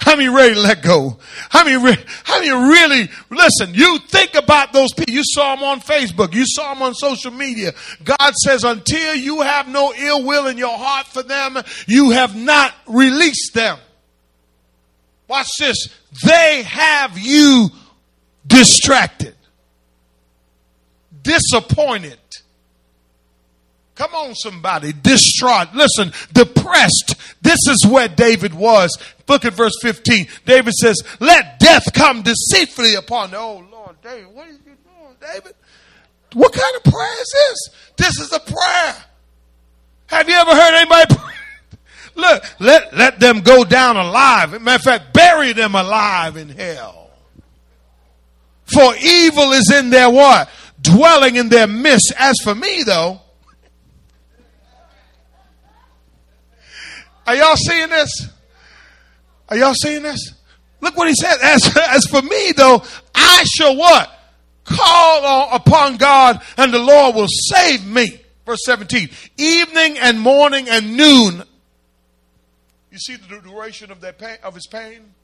How 0.00 0.16
many 0.16 0.30
ready 0.30 0.54
to 0.54 0.60
let 0.60 0.82
go? 0.82 1.18
How 1.50 1.62
many, 1.62 1.76
re- 1.76 2.04
how 2.24 2.40
many 2.40 2.50
really, 2.50 3.10
listen, 3.30 3.74
you 3.74 3.98
think 3.98 4.34
about 4.34 4.72
those 4.72 4.92
people. 4.94 5.12
You 5.12 5.22
saw 5.24 5.54
them 5.54 5.62
on 5.62 5.80
Facebook. 5.80 6.32
You 6.32 6.44
saw 6.46 6.72
them 6.72 6.82
on 6.82 6.94
social 6.94 7.30
media. 7.30 7.72
God 8.02 8.32
says 8.42 8.64
until 8.64 9.14
you 9.14 9.42
have 9.42 9.68
no 9.68 9.92
ill 9.94 10.24
will 10.24 10.46
in 10.46 10.56
your 10.56 10.76
heart 10.76 11.06
for 11.06 11.22
them, 11.22 11.58
you 11.86 12.10
have 12.10 12.34
not 12.34 12.74
released 12.86 13.52
them. 13.52 13.78
Watch 15.28 15.48
this. 15.58 15.88
They 16.24 16.62
have 16.62 17.18
you 17.18 17.68
distracted, 18.46 19.34
disappointed, 21.22 22.18
Come 24.00 24.14
on, 24.14 24.34
somebody. 24.34 24.94
Distraught. 24.94 25.74
Listen, 25.74 26.10
depressed. 26.32 27.16
This 27.42 27.58
is 27.68 27.86
where 27.86 28.08
David 28.08 28.54
was. 28.54 28.96
Look 29.28 29.44
at 29.44 29.52
verse 29.52 29.74
15. 29.82 30.26
David 30.46 30.72
says, 30.72 31.02
Let 31.20 31.58
death 31.58 31.92
come 31.92 32.22
deceitfully 32.22 32.94
upon 32.94 33.32
the. 33.32 33.36
Oh, 33.36 33.62
Lord, 33.70 33.96
David, 34.02 34.34
what 34.34 34.48
are 34.48 34.52
you 34.52 34.58
doing, 34.58 35.16
David? 35.20 35.54
What 36.32 36.50
kind 36.54 36.76
of 36.76 36.84
prayer 36.90 37.12
is 37.12 37.34
this? 37.34 37.58
This 37.98 38.20
is 38.20 38.32
a 38.32 38.40
prayer. 38.40 38.96
Have 40.06 40.30
you 40.30 40.34
ever 40.34 40.52
heard 40.52 40.74
anybody 40.76 41.14
pray? 41.18 41.34
Look, 42.14 42.44
let, 42.58 42.96
let 42.96 43.20
them 43.20 43.40
go 43.42 43.64
down 43.64 43.98
alive. 43.98 44.62
Matter 44.62 44.76
of 44.76 44.82
fact, 44.82 45.12
bury 45.12 45.52
them 45.52 45.74
alive 45.74 46.38
in 46.38 46.48
hell. 46.48 47.10
For 48.64 48.94
evil 48.96 49.52
is 49.52 49.70
in 49.70 49.90
their 49.90 50.08
what? 50.08 50.48
Dwelling 50.80 51.36
in 51.36 51.50
their 51.50 51.66
midst. 51.66 52.14
As 52.18 52.36
for 52.42 52.54
me, 52.54 52.82
though, 52.82 53.20
Are 57.26 57.34
y'all 57.34 57.56
seeing 57.56 57.88
this? 57.88 58.28
Are 59.48 59.56
y'all 59.56 59.74
seeing 59.74 60.02
this? 60.02 60.34
Look 60.80 60.96
what 60.96 61.08
he 61.08 61.14
said. 61.14 61.36
As, 61.42 61.76
as 61.88 62.06
for 62.06 62.22
me, 62.22 62.52
though, 62.56 62.82
I 63.14 63.44
shall 63.44 63.76
what? 63.76 64.16
Call 64.64 65.26
on, 65.26 65.54
upon 65.54 65.96
God 65.96 66.42
and 66.56 66.72
the 66.72 66.78
Lord 66.78 67.16
will 67.16 67.26
save 67.28 67.84
me. 67.84 68.20
Verse 68.46 68.60
17. 68.64 69.10
Evening 69.36 69.98
and 69.98 70.20
morning 70.20 70.68
and 70.68 70.96
noon. 70.96 71.42
You 72.90 72.98
see 72.98 73.16
the 73.16 73.40
duration 73.40 73.90
of 73.90 74.00
that 74.00 74.18
pain, 74.18 74.38
of 74.42 74.54
his 74.54 74.66
pain? 74.66 75.14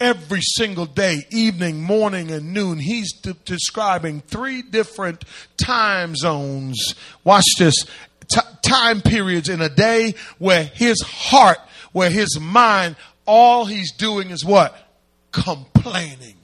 Every 0.00 0.40
single 0.42 0.86
day, 0.86 1.26
evening, 1.30 1.82
morning, 1.82 2.30
and 2.30 2.52
noon, 2.52 2.78
he's 2.78 3.12
de- 3.14 3.32
describing 3.32 4.20
three 4.20 4.62
different 4.62 5.24
time 5.56 6.14
zones. 6.14 6.94
Watch 7.24 7.46
this 7.58 7.74
t- 8.30 8.40
time 8.62 9.00
periods 9.00 9.48
in 9.48 9.60
a 9.60 9.68
day 9.68 10.14
where 10.38 10.64
his 10.64 11.00
heart, 11.02 11.58
where 11.92 12.10
his 12.10 12.38
mind, 12.40 12.96
all 13.26 13.64
he's 13.64 13.92
doing 13.92 14.30
is 14.30 14.44
what? 14.44 14.76
Complaining. 15.32 16.36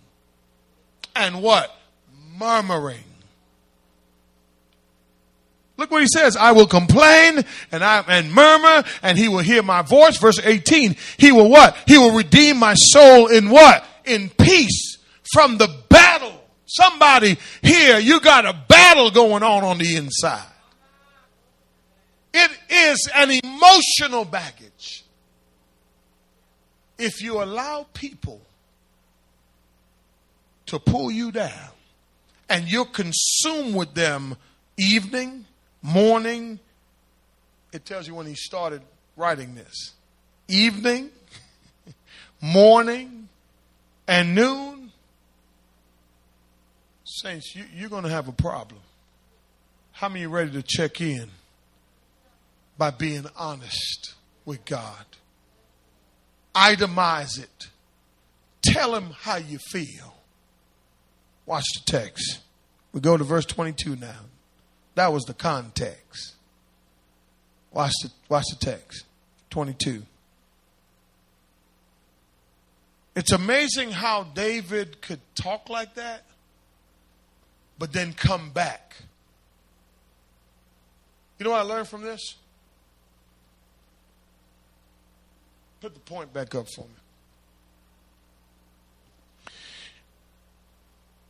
And 1.16 1.42
what? 1.42 1.74
Murmuring. 2.38 3.04
Look 5.76 5.90
what 5.90 6.02
he 6.02 6.08
says. 6.08 6.36
I 6.36 6.52
will 6.52 6.66
complain 6.66 7.44
and 7.72 7.82
I 7.82 8.04
and 8.06 8.32
murmur 8.32 8.84
and 9.02 9.18
he 9.18 9.28
will 9.28 9.38
hear 9.38 9.62
my 9.62 9.82
voice. 9.82 10.18
Verse 10.18 10.38
18. 10.42 10.96
He 11.18 11.32
will 11.32 11.50
what? 11.50 11.76
He 11.86 11.98
will 11.98 12.14
redeem 12.14 12.58
my 12.58 12.74
soul 12.74 13.26
in 13.26 13.50
what? 13.50 13.84
In 14.04 14.30
peace 14.30 14.98
from 15.32 15.58
the 15.58 15.68
battle. 15.88 16.32
Somebody 16.66 17.38
here, 17.62 17.98
you 17.98 18.20
got 18.20 18.46
a 18.46 18.56
battle 18.68 19.10
going 19.10 19.42
on 19.42 19.64
on 19.64 19.78
the 19.78 19.96
inside. 19.96 20.46
It 22.36 22.50
is 22.68 23.08
an 23.14 23.30
emotional 23.30 24.24
baggage. 24.24 25.04
If 26.98 27.22
you 27.22 27.40
allow 27.40 27.86
people 27.94 28.40
to 30.66 30.80
pull 30.80 31.12
you 31.12 31.30
down 31.30 31.70
and 32.48 32.68
you're 32.68 32.86
consumed 32.86 33.76
with 33.76 33.94
them 33.94 34.36
evening, 34.76 35.44
morning, 35.80 36.58
it 37.72 37.84
tells 37.84 38.08
you 38.08 38.16
when 38.16 38.26
he 38.26 38.34
started 38.34 38.82
writing 39.16 39.54
this. 39.54 39.92
Evening, 40.48 41.10
morning, 42.40 43.28
and 44.08 44.34
noon. 44.34 44.90
Saints, 47.04 47.54
you, 47.54 47.86
are 47.86 47.88
going 47.88 48.02
to 48.02 48.10
have 48.10 48.26
a 48.26 48.32
problem. 48.32 48.80
How 49.92 50.08
many 50.08 50.26
ready 50.26 50.50
to 50.50 50.62
check 50.62 51.00
in? 51.00 51.30
By 52.76 52.90
being 52.90 53.26
honest 53.36 54.14
with 54.44 54.64
God. 54.64 55.04
Itemize 56.54 57.42
it. 57.42 57.68
Tell 58.62 58.94
him 58.94 59.10
how 59.20 59.36
you 59.36 59.58
feel. 59.58 60.14
Watch 61.46 61.66
the 61.74 61.90
text. 61.90 62.40
We 62.92 63.00
go 63.00 63.16
to 63.16 63.24
verse 63.24 63.44
22 63.44 63.96
now. 63.96 64.20
That 64.94 65.12
was 65.12 65.24
the 65.24 65.34
context. 65.34 66.34
Watch 67.72 67.92
the, 68.02 68.10
watch 68.28 68.44
the 68.50 68.64
text. 68.64 69.04
22. 69.50 70.02
It's 73.16 73.32
amazing 73.32 73.92
how 73.92 74.24
David 74.24 75.00
could 75.00 75.20
talk 75.34 75.68
like 75.68 75.94
that, 75.94 76.24
but 77.78 77.92
then 77.92 78.12
come 78.12 78.50
back. 78.50 78.96
You 81.38 81.44
know 81.44 81.50
what 81.50 81.60
I 81.60 81.62
learned 81.62 81.88
from 81.88 82.02
this? 82.02 82.36
Put 85.84 85.92
the 85.92 86.00
point 86.00 86.32
back 86.32 86.54
up 86.54 86.66
for 86.74 86.86
me. 86.86 86.94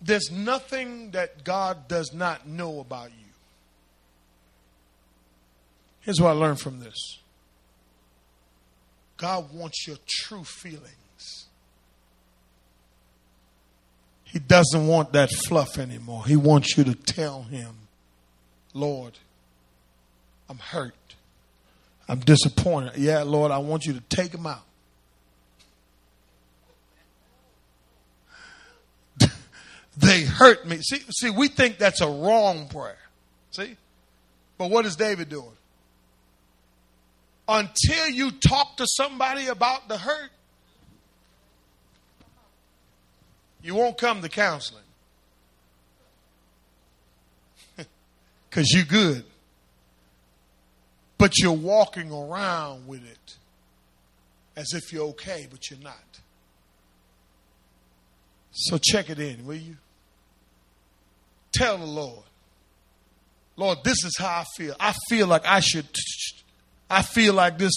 There's 0.01 0.31
nothing 0.31 1.11
that 1.11 1.43
God 1.43 1.89
does 1.89 2.15
not 2.15 2.47
know 2.47 2.79
about 2.79 3.11
you. 3.11 3.27
Here's 6.03 6.21
what 6.21 6.29
I 6.29 6.33
learned 6.35 6.61
from 6.61 6.79
this 6.79 6.95
God 9.17 9.53
wants 9.53 9.89
your 9.89 9.97
true 10.09 10.45
feelings. 10.45 11.49
He 14.23 14.39
doesn't 14.39 14.87
want 14.87 15.15
that 15.15 15.31
fluff 15.49 15.79
anymore. 15.79 16.27
He 16.27 16.37
wants 16.37 16.79
you 16.79 16.85
to 16.85 16.95
tell 16.95 17.43
him, 17.43 17.75
Lord, 18.73 19.19
I'm 20.49 20.59
hurt. 20.59 20.95
I'm 22.09 22.21
disappointed. 22.21 22.97
Yeah, 22.97 23.23
Lord, 23.23 23.51
I 23.51 23.59
want 23.59 23.87
you 23.87 23.95
to 23.95 24.01
take 24.01 24.33
him 24.33 24.47
out. 24.47 24.63
they 29.97 30.23
hurt 30.23 30.67
me. 30.67 30.79
See, 30.79 31.01
see, 31.11 31.31
we 31.31 31.49
think 31.49 31.79
that's 31.79 32.01
a 32.01 32.09
wrong 32.09 32.69
prayer. 32.69 32.99
See? 33.53 33.77
But 34.59 34.71
what 34.71 34.85
is 34.85 34.97
David 34.97 35.29
doing? 35.31 35.49
Until 37.49 38.09
you 38.09 38.31
talk 38.31 38.77
to 38.79 38.87
somebody 38.87 39.47
about 39.47 39.89
the 39.89 39.99
hurt, 39.99 40.31
you 43.63 43.75
won't 43.75 43.97
come 43.99 44.23
to 44.23 44.29
counseling. 44.29 44.83
Because 48.51 48.71
you're 48.73 48.85
good. 48.85 49.25
But 51.25 51.39
you're 51.39 51.53
walking 51.53 52.13
around 52.13 52.87
with 52.87 53.03
it 53.03 53.37
as 54.57 54.75
if 54.75 54.93
you're 54.93 55.07
okay, 55.07 55.49
but 55.51 55.71
you're 55.71 55.81
not. 55.81 56.21
So 58.51 58.77
check 58.77 59.09
it 59.09 59.19
in, 59.19 59.47
will 59.47 59.55
you? 59.55 59.79
Tell 61.51 61.79
the 61.79 61.87
Lord, 61.87 62.25
Lord, 63.57 63.79
this 63.85 64.05
is 64.05 64.15
how 64.19 64.41
I 64.41 64.45
feel. 64.55 64.77
I 64.79 64.93
feel 65.09 65.27
like 65.27 65.47
I 65.47 65.61
should, 65.61 65.89
I 66.91 67.01
feel 67.01 67.33
like 67.33 67.57
this. 67.57 67.73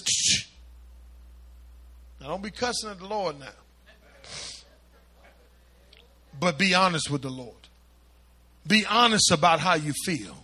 Now, 2.19 2.27
don't 2.27 2.43
be 2.43 2.51
cussing 2.51 2.89
at 2.89 2.99
the 2.99 3.07
Lord 3.07 3.39
now. 3.39 3.47
But 6.37 6.57
be 6.57 6.75
honest 6.75 7.09
with 7.09 7.21
the 7.21 7.29
Lord. 7.29 7.55
Be 8.67 8.85
honest 8.85 9.31
about 9.31 9.61
how 9.61 9.75
you 9.75 9.93
feel. 10.03 10.35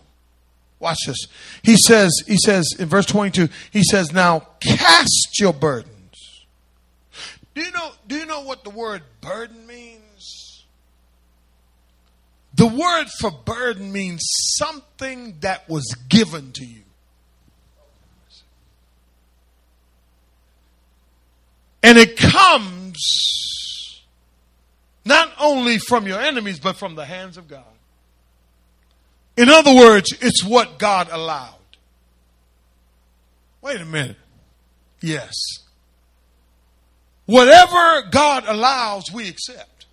Watch 0.84 0.98
this. 1.06 1.28
He 1.62 1.76
says, 1.78 2.12
he 2.26 2.36
says 2.36 2.68
in 2.78 2.90
verse 2.90 3.06
22, 3.06 3.48
he 3.70 3.82
says, 3.82 4.12
now 4.12 4.40
cast 4.60 5.40
your 5.40 5.54
burdens. 5.54 6.44
Do 7.54 7.62
you 7.62 7.72
know, 7.72 7.90
do 8.06 8.16
you 8.16 8.26
know 8.26 8.42
what 8.42 8.64
the 8.64 8.70
word 8.70 9.00
burden 9.22 9.66
means? 9.66 10.66
The 12.56 12.66
word 12.66 13.06
for 13.18 13.30
burden 13.30 13.92
means 13.92 14.20
something 14.58 15.38
that 15.40 15.66
was 15.70 15.96
given 16.10 16.52
to 16.52 16.66
you. 16.66 16.82
And 21.82 21.96
it 21.96 22.18
comes 22.18 24.02
not 25.06 25.32
only 25.40 25.78
from 25.78 26.06
your 26.06 26.20
enemies, 26.20 26.58
but 26.58 26.76
from 26.76 26.94
the 26.94 27.06
hands 27.06 27.38
of 27.38 27.48
God. 27.48 27.73
In 29.36 29.48
other 29.48 29.74
words, 29.74 30.12
it's 30.20 30.44
what 30.44 30.78
God 30.78 31.08
allowed. 31.10 31.54
Wait 33.60 33.80
a 33.80 33.84
minute. 33.84 34.16
Yes. 35.00 35.34
Whatever 37.26 38.08
God 38.10 38.44
allows, 38.46 39.10
we 39.12 39.28
accept. 39.28 39.86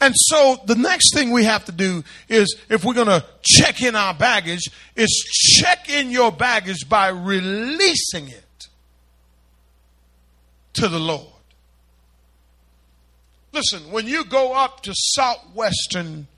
And 0.00 0.14
so 0.16 0.60
the 0.64 0.74
next 0.74 1.14
thing 1.14 1.30
we 1.30 1.44
have 1.44 1.64
to 1.66 1.72
do 1.72 2.04
is, 2.28 2.56
if 2.68 2.84
we're 2.84 2.94
going 2.94 3.06
to 3.08 3.24
check 3.42 3.82
in 3.82 3.96
our 3.96 4.14
baggage, 4.14 4.62
is 4.96 5.08
check 5.58 5.88
in 5.90 6.10
your 6.10 6.30
baggage 6.32 6.88
by 6.88 7.08
releasing 7.08 8.28
it 8.28 8.68
to 10.74 10.88
the 10.88 10.98
Lord. 10.98 11.26
Listen, 13.52 13.90
when 13.90 14.06
you 14.06 14.24
go 14.24 14.54
up 14.54 14.82
to 14.82 14.92
Southwestern, 14.94 16.28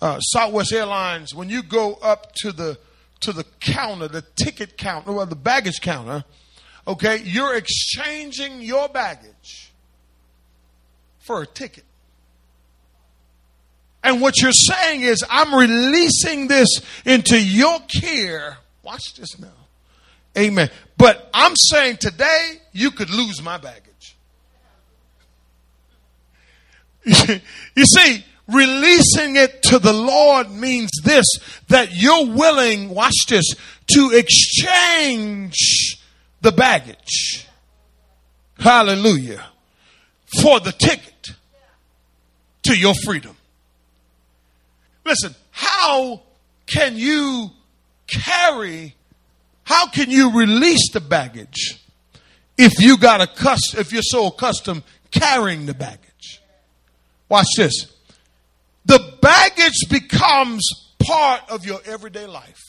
uh, 0.00 0.18
Southwest 0.20 0.72
Airlines, 0.72 1.34
when 1.34 1.48
you 1.48 1.62
go 1.62 1.94
up 1.94 2.32
to 2.36 2.52
the 2.52 2.78
to 3.20 3.32
the 3.32 3.44
counter, 3.60 4.08
the 4.08 4.22
ticket 4.22 4.76
counter, 4.76 5.10
or 5.12 5.26
the 5.26 5.36
baggage 5.36 5.80
counter, 5.80 6.24
okay, 6.86 7.20
you're 7.22 7.56
exchanging 7.56 8.60
your 8.60 8.88
baggage 8.88 9.72
for 11.18 11.42
a 11.42 11.46
ticket. 11.46 11.84
And 14.04 14.20
what 14.20 14.40
you're 14.40 14.52
saying 14.52 15.00
is, 15.00 15.24
I'm 15.28 15.52
releasing 15.54 16.46
this 16.46 16.80
into 17.04 17.40
your 17.40 17.80
care. 18.02 18.58
Watch 18.82 19.14
this 19.14 19.38
now. 19.38 19.48
Amen. 20.38 20.70
But 20.96 21.28
I'm 21.34 21.54
saying 21.56 21.96
today, 21.96 22.60
you 22.72 22.92
could 22.92 23.10
lose 23.10 23.42
my 23.42 23.58
baggage. 23.58 24.16
you 27.74 27.84
see, 27.84 28.24
releasing 28.48 29.36
it 29.36 29.62
to 29.64 29.78
the 29.78 29.92
Lord 29.92 30.50
means 30.50 30.90
this 31.02 31.26
that 31.68 31.94
you're 31.94 32.26
willing, 32.26 32.90
watch 32.90 33.26
this, 33.28 33.44
to 33.94 34.10
exchange 34.12 35.98
the 36.40 36.52
baggage. 36.52 37.46
Hallelujah. 38.58 39.44
For 40.42 40.60
the 40.60 40.72
ticket 40.72 41.30
to 42.64 42.76
your 42.76 42.94
freedom. 43.04 43.36
Listen, 45.04 45.34
how 45.50 46.22
can 46.66 46.96
you 46.96 47.50
carry, 48.06 48.94
how 49.64 49.86
can 49.86 50.10
you 50.10 50.36
release 50.36 50.90
the 50.92 51.00
baggage 51.00 51.80
if 52.58 52.72
you 52.80 52.98
got 52.98 53.20
a 53.20 53.26
cuss, 53.26 53.74
if 53.74 53.92
you're 53.92 54.02
so 54.02 54.26
accustomed 54.26 54.82
carrying 55.10 55.66
the 55.66 55.74
baggage? 55.74 56.42
Watch 57.28 57.46
this. 57.56 57.95
The 58.86 59.18
baggage 59.20 59.88
becomes 59.90 60.66
part 61.04 61.42
of 61.50 61.66
your 61.66 61.80
everyday 61.84 62.26
life. 62.26 62.60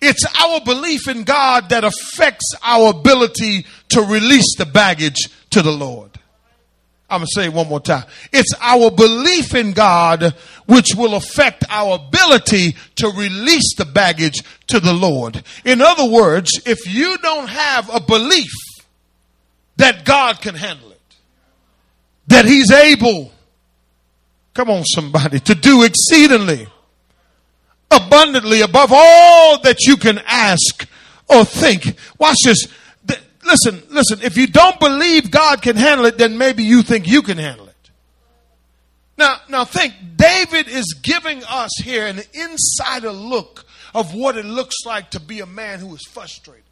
It's 0.00 0.24
our 0.36 0.60
belief 0.60 1.08
in 1.08 1.24
God 1.24 1.68
that 1.68 1.84
affects 1.84 2.54
our 2.62 2.90
ability 2.90 3.66
to 3.90 4.00
release 4.02 4.56
the 4.56 4.66
baggage 4.66 5.28
to 5.50 5.62
the 5.62 5.70
Lord. 5.70 6.10
I'm 7.08 7.20
going 7.20 7.26
to 7.26 7.40
say 7.40 7.44
it 7.46 7.52
one 7.52 7.68
more 7.68 7.80
time. 7.80 8.04
It's 8.32 8.52
our 8.60 8.90
belief 8.90 9.54
in 9.54 9.72
God 9.72 10.34
which 10.66 10.94
will 10.96 11.14
affect 11.14 11.64
our 11.70 11.94
ability 11.94 12.74
to 12.96 13.08
release 13.08 13.76
the 13.76 13.84
baggage 13.84 14.42
to 14.66 14.80
the 14.80 14.92
Lord. 14.92 15.44
In 15.64 15.80
other 15.80 16.10
words, 16.10 16.50
if 16.66 16.92
you 16.92 17.16
don't 17.18 17.48
have 17.48 17.94
a 17.94 18.00
belief 18.00 18.50
that 19.76 20.04
God 20.04 20.40
can 20.40 20.56
handle 20.56 20.90
it, 20.90 21.00
that 22.26 22.44
He's 22.44 22.72
able, 22.72 23.30
come 24.56 24.70
on, 24.70 24.84
somebody, 24.84 25.38
to 25.40 25.54
do 25.54 25.84
exceedingly, 25.84 26.66
abundantly, 27.90 28.62
above 28.62 28.90
all 28.92 29.60
that 29.60 29.82
you 29.82 29.96
can 29.96 30.18
ask 30.26 30.88
or 31.28 31.44
think. 31.44 31.96
Watch 32.18 32.38
this 32.44 32.66
listen, 33.46 33.82
listen, 33.90 34.20
if 34.22 34.36
you 34.36 34.46
don't 34.46 34.78
believe 34.78 35.30
God 35.30 35.62
can 35.62 35.76
handle 35.76 36.06
it, 36.06 36.18
then 36.18 36.36
maybe 36.36 36.64
you 36.64 36.82
think 36.82 37.06
you 37.06 37.22
can 37.22 37.38
handle 37.38 37.68
it. 37.68 37.90
Now, 39.16 39.36
now 39.48 39.64
think, 39.64 39.94
David 40.16 40.68
is 40.68 40.94
giving 41.02 41.42
us 41.44 41.70
here 41.82 42.06
an 42.06 42.20
insider 42.34 43.12
look 43.12 43.64
of 43.94 44.14
what 44.14 44.36
it 44.36 44.44
looks 44.44 44.84
like 44.84 45.10
to 45.12 45.20
be 45.20 45.40
a 45.40 45.46
man 45.46 45.78
who 45.78 45.94
is 45.94 46.02
frustrated. 46.10 46.64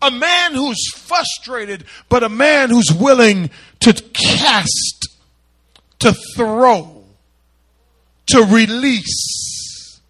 A 0.00 0.10
man 0.10 0.54
who's 0.54 0.90
frustrated, 0.94 1.84
but 2.08 2.22
a 2.22 2.28
man 2.28 2.70
who's 2.70 2.92
willing 2.92 3.50
to 3.80 3.92
cast, 3.92 5.08
to 6.00 6.14
throw, 6.34 7.04
to 8.26 8.42
release, 8.42 10.00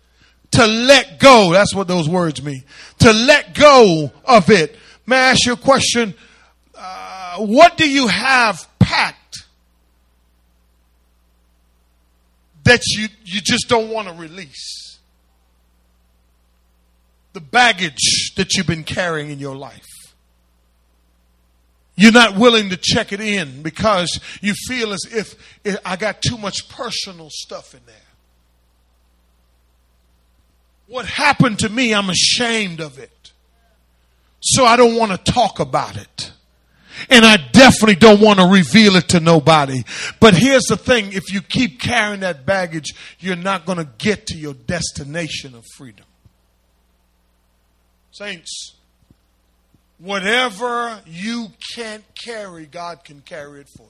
to 0.52 0.66
let 0.66 1.18
go. 1.18 1.52
That's 1.52 1.74
what 1.74 1.88
those 1.88 2.08
words 2.08 2.42
mean 2.42 2.64
to 2.98 3.12
let 3.12 3.54
go 3.54 4.10
of 4.24 4.50
it. 4.50 4.76
May 5.06 5.16
I 5.16 5.30
ask 5.30 5.46
you 5.46 5.52
a 5.52 5.56
question? 5.56 6.14
Uh, 6.74 7.38
what 7.38 7.76
do 7.76 7.88
you 7.88 8.08
have 8.08 8.66
packed 8.78 9.44
that 12.64 12.82
you, 12.88 13.08
you 13.24 13.40
just 13.40 13.68
don't 13.68 13.90
want 13.90 14.08
to 14.08 14.14
release? 14.14 14.98
The 17.32 17.40
baggage 17.40 18.32
that 18.36 18.54
you've 18.54 18.66
been 18.66 18.84
carrying 18.84 19.30
in 19.30 19.38
your 19.38 19.54
life. 19.54 19.86
You're 21.96 22.12
not 22.12 22.36
willing 22.36 22.70
to 22.70 22.76
check 22.76 23.12
it 23.12 23.20
in 23.20 23.62
because 23.62 24.20
you 24.42 24.52
feel 24.66 24.92
as 24.92 25.00
if 25.10 25.34
I 25.84 25.96
got 25.96 26.20
too 26.20 26.36
much 26.36 26.68
personal 26.68 27.30
stuff 27.30 27.74
in 27.74 27.80
there. 27.86 27.96
What 30.88 31.06
happened 31.06 31.60
to 31.60 31.68
me, 31.68 31.94
I'm 31.94 32.10
ashamed 32.10 32.80
of 32.80 32.98
it. 32.98 33.32
So 34.40 34.64
I 34.64 34.76
don't 34.76 34.96
want 34.96 35.12
to 35.12 35.32
talk 35.32 35.58
about 35.58 35.96
it. 35.96 36.32
And 37.10 37.24
I 37.24 37.36
definitely 37.36 37.96
don't 37.96 38.20
want 38.20 38.38
to 38.38 38.46
reveal 38.46 38.96
it 38.96 39.08
to 39.08 39.20
nobody. 39.20 39.82
But 40.20 40.34
here's 40.34 40.64
the 40.64 40.76
thing 40.76 41.12
if 41.12 41.32
you 41.32 41.42
keep 41.42 41.80
carrying 41.80 42.20
that 42.20 42.46
baggage, 42.46 42.94
you're 43.18 43.36
not 43.36 43.66
going 43.66 43.78
to 43.78 43.88
get 43.98 44.26
to 44.28 44.38
your 44.38 44.54
destination 44.54 45.54
of 45.54 45.64
freedom. 45.76 46.06
Saints, 48.12 48.75
whatever 49.98 51.00
you 51.06 51.48
can't 51.74 52.04
carry, 52.24 52.66
God 52.66 53.04
can 53.04 53.20
carry 53.20 53.60
it 53.60 53.68
for 53.68 53.82
you. 53.82 53.88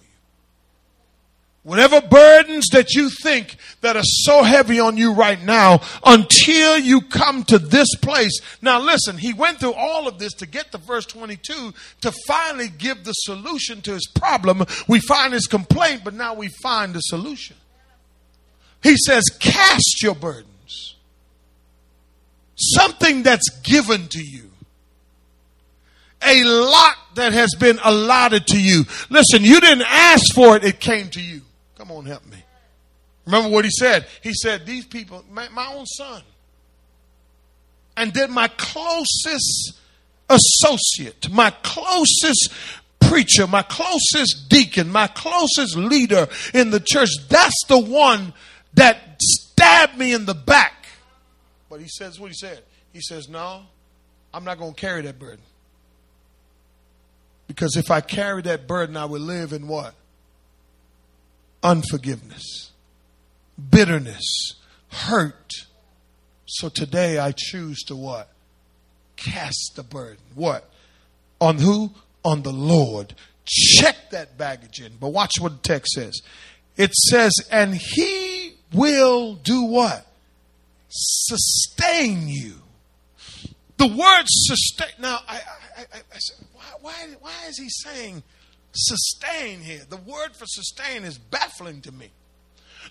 Whatever 1.63 2.01
burdens 2.01 2.67
that 2.71 2.95
you 2.95 3.11
think 3.11 3.57
that 3.81 3.97
are 3.97 4.05
so 4.05 4.45
heavy 4.45 4.79
on 4.79 4.97
you 4.97 5.13
right 5.13 5.43
now, 5.43 5.81
until 6.05 6.79
you 6.79 7.01
come 7.01 7.43
to 7.43 7.59
this 7.59 7.93
place. 7.97 8.39
Now 8.63 8.79
listen, 8.79 9.19
he 9.19 9.33
went 9.33 9.59
through 9.59 9.73
all 9.73 10.07
of 10.07 10.21
this 10.21 10.33
to 10.35 10.47
get 10.47 10.71
to 10.71 10.79
verse 10.79 11.07
22 11.07 11.75
to 12.03 12.13
finally 12.29 12.69
give 12.69 13.03
the 13.03 13.11
solution 13.11 13.83
to 13.83 13.95
his 13.95 14.07
problem. 14.07 14.65
We 14.87 15.01
find 15.01 15.33
his 15.33 15.49
complaint, 15.49 16.03
but 16.05 16.15
now 16.15 16.35
we 16.35 16.51
find 16.63 16.95
the 16.95 17.01
solution. 17.01 17.57
He 18.81 18.97
says, 18.97 19.25
cast 19.41 20.03
your 20.05 20.15
burdens. 20.15 20.95
Something 22.55 23.25
that's 23.25 23.51
given 23.65 24.07
to 24.07 24.23
you 24.23 24.53
a 26.27 26.45
lot 26.45 26.97
that 27.15 27.33
has 27.33 27.55
been 27.59 27.79
allotted 27.85 28.47
to 28.49 28.61
you. 28.61 28.85
Listen, 29.11 29.45
you 29.45 29.61
didn't 29.61 29.87
ask 29.87 30.35
for 30.35 30.57
it, 30.57 30.65
it 30.65 30.81
came 30.81 31.09
to 31.11 31.21
you. 31.21 31.43
Come 31.77 31.91
on, 31.91 32.05
help 32.07 32.27
me. 32.27 32.39
Remember 33.27 33.49
what 33.49 33.65
he 33.65 33.71
said? 33.71 34.07
He 34.23 34.33
said, 34.35 34.67
These 34.67 34.87
people, 34.87 35.25
my, 35.31 35.49
my 35.49 35.73
own 35.75 35.87
son, 35.87 36.23
and 37.97 38.13
then 38.13 38.31
my 38.31 38.49
closest 38.49 39.79
associate, 40.29 41.31
my 41.31 41.51
closest 41.63 42.51
preacher, 43.01 43.47
my 43.47 43.63
closest 43.63 44.49
deacon, 44.49 44.91
my 44.91 45.07
closest 45.09 45.77
leader 45.77 46.29
in 46.55 46.71
the 46.71 46.81
church, 46.81 47.11
that's 47.29 47.65
the 47.69 47.79
one 47.79 48.33
that 48.75 49.21
stabbed 49.21 49.97
me 49.99 50.13
in 50.13 50.25
the 50.27 50.35
back. 50.35 50.87
But 51.71 51.81
he 51.81 51.89
says 51.89 52.21
what 52.21 52.31
he 52.31 52.35
said. 52.35 52.63
He 52.93 53.01
says, 53.01 53.29
No, 53.29 53.63
I'm 54.33 54.45
not 54.45 54.59
going 54.59 54.75
to 54.75 54.81
carry 54.81 55.03
that 55.03 55.19
burden. 55.19 55.41
Because 57.47 57.77
if 57.77 57.91
I 57.91 58.01
carry 58.01 58.43
that 58.43 58.67
burden, 58.67 58.97
I 58.97 59.05
will 59.05 59.21
live 59.21 59.53
in 59.53 59.69
what? 59.69 59.95
unforgiveness, 61.67 62.71
bitterness, 63.71 64.55
hurt. 64.89 65.53
So 66.47 66.69
today 66.69 67.19
I 67.19 67.33
choose 67.37 67.83
to 67.89 67.97
what? 67.97 68.29
Cast 69.17 69.73
the 69.75 69.83
burden. 69.83 70.23
What? 70.35 70.71
On 71.41 71.59
who? 71.59 71.91
On 72.25 72.43
the 72.43 72.53
Lord. 72.53 73.15
Check 73.45 74.11
that 74.11 74.39
baggage 74.39 74.81
in. 74.81 74.93
But 75.01 75.09
watch 75.09 75.33
what 75.41 75.63
the 75.63 75.69
text 75.69 75.93
says. 75.93 76.21
It 76.77 76.95
says, 76.95 77.33
and 77.51 77.75
he 77.75 78.55
will 78.73 79.35
do 79.35 79.65
what? 79.65 80.07
Sustain 80.89 82.29
you. 82.29 82.55
The 83.79 83.89
word 83.89 84.25
sustain. 84.27 84.89
Now, 85.01 85.19
I, 85.29 85.37
I, 85.37 85.41
I, 85.77 85.83
I 86.15 86.19
said, 86.19 86.47
why, 86.53 86.65
why, 86.81 86.93
why 87.21 87.47
is 87.49 87.59
he 87.59 87.69
saying 87.69 88.23
sustain 88.77 89.61
here. 89.61 89.83
The 89.89 89.97
word 89.97 90.37
for 90.37 90.47
sustain 90.47 91.05
is 91.05 91.19
baffling 91.19 91.81
to 91.83 91.93
me. 91.93 92.11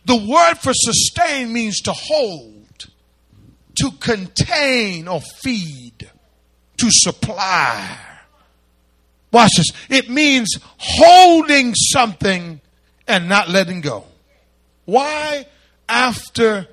The 0.05 0.15
word 0.15 0.55
for 0.55 0.73
sustain 0.73 1.53
means 1.53 1.81
to 1.81 1.93
hold, 1.93 2.85
to 3.75 3.91
contain 3.99 5.07
or 5.07 5.21
feed, 5.21 6.09
to 6.77 6.87
supply. 6.89 7.97
Watch 9.31 9.51
this. 9.57 9.67
It 9.89 10.09
means 10.09 10.57
holding 10.77 11.73
something 11.75 12.61
and 13.07 13.29
not 13.29 13.49
letting 13.49 13.81
go. 13.81 14.05
Why? 14.85 15.47
After 15.87 16.67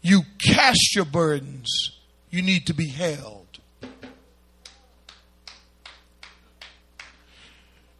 you 0.00 0.22
cast 0.44 0.94
your 0.94 1.04
burdens, 1.04 1.68
you 2.30 2.42
need 2.42 2.66
to 2.66 2.74
be 2.74 2.88
held. 2.88 3.43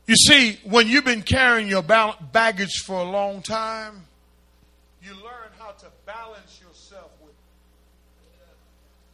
You 0.07 0.17
see, 0.17 0.59
when 0.65 0.87
you've 0.89 1.05
been 1.05 1.23
carrying 1.23 1.67
your 1.69 1.83
baggage 1.83 2.83
for 2.85 2.97
a 2.97 3.05
long 3.05 3.41
time, 3.41 4.03
you 5.03 5.15
learn 5.15 5.51
how 5.59 5.71
to 5.71 5.87
balance 6.05 6.61
yourself 6.61 7.11
with. 7.23 7.33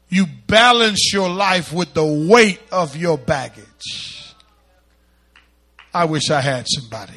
You 0.08 0.26
balance 0.48 1.12
your 1.12 1.28
life 1.28 1.72
with 1.72 1.94
the 1.94 2.04
weight 2.04 2.60
of 2.72 2.96
your 2.96 3.18
baggage. 3.18 4.34
I 5.94 6.06
wish 6.06 6.30
I 6.30 6.40
had 6.40 6.66
somebody. 6.68 7.12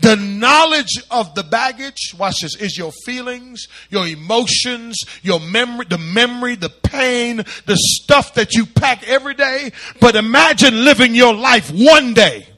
The 0.00 0.16
knowledge 0.16 1.00
of 1.10 1.36
the 1.36 1.44
baggage, 1.44 2.14
watch 2.18 2.40
this, 2.42 2.56
is 2.56 2.76
your 2.76 2.90
feelings, 3.04 3.68
your 3.90 4.08
emotions, 4.08 4.98
your 5.22 5.38
memory, 5.38 5.86
the 5.88 5.98
memory, 5.98 6.56
the 6.56 6.68
pain, 6.68 7.36
the 7.36 7.76
stuff 7.76 8.34
that 8.34 8.54
you 8.54 8.66
pack 8.66 9.08
every 9.08 9.34
day. 9.34 9.70
But 10.00 10.16
imagine 10.16 10.84
living 10.84 11.14
your 11.14 11.32
life 11.32 11.70
one 11.70 12.12
day 12.12 12.48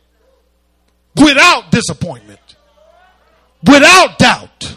without 1.21 1.71
disappointment, 1.71 2.41
without 3.67 4.19
doubt. 4.19 4.77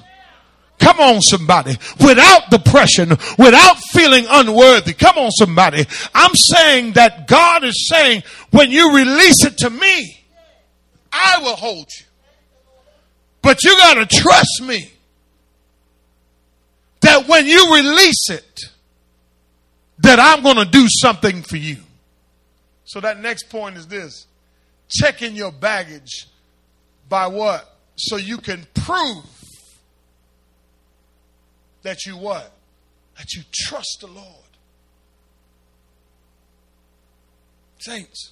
Come 0.79 0.99
on, 1.01 1.21
somebody. 1.21 1.77
Without 1.99 2.49
depression, 2.49 3.09
without 3.37 3.77
feeling 3.91 4.25
unworthy. 4.29 4.93
Come 4.93 5.17
on, 5.17 5.29
somebody. 5.31 5.85
I'm 6.15 6.33
saying 6.33 6.93
that 6.93 7.27
God 7.27 7.65
is 7.65 7.89
saying, 7.89 8.23
when 8.51 8.71
you 8.71 8.95
release 8.95 9.43
it 9.43 9.57
to 9.57 9.69
me, 9.69 10.25
I 11.11 11.39
will 11.41 11.57
hold 11.57 11.87
you. 11.99 12.05
But 13.41 13.63
you 13.63 13.75
got 13.77 13.95
to 13.95 14.05
trust 14.05 14.61
me 14.61 14.89
that 17.01 17.27
when 17.27 17.45
you 17.45 17.75
release 17.75 18.29
it, 18.29 18.61
that 19.99 20.19
I'm 20.19 20.43
going 20.43 20.57
to 20.57 20.65
do 20.65 20.87
something 20.87 21.41
for 21.41 21.57
you. 21.57 21.77
So 22.85 23.01
that 23.01 23.19
next 23.19 23.49
point 23.49 23.77
is 23.77 23.87
this 23.87 24.27
checking 24.89 25.35
your 25.35 25.51
baggage 25.51 26.27
by 27.07 27.27
what? 27.27 27.77
So 27.95 28.17
you 28.17 28.37
can 28.37 28.65
prove 28.73 29.25
that 31.83 32.05
you 32.05 32.17
what? 32.17 32.51
That 33.17 33.33
you 33.33 33.43
trust 33.53 33.97
the 34.01 34.07
Lord. 34.07 34.25
Saints, 37.79 38.31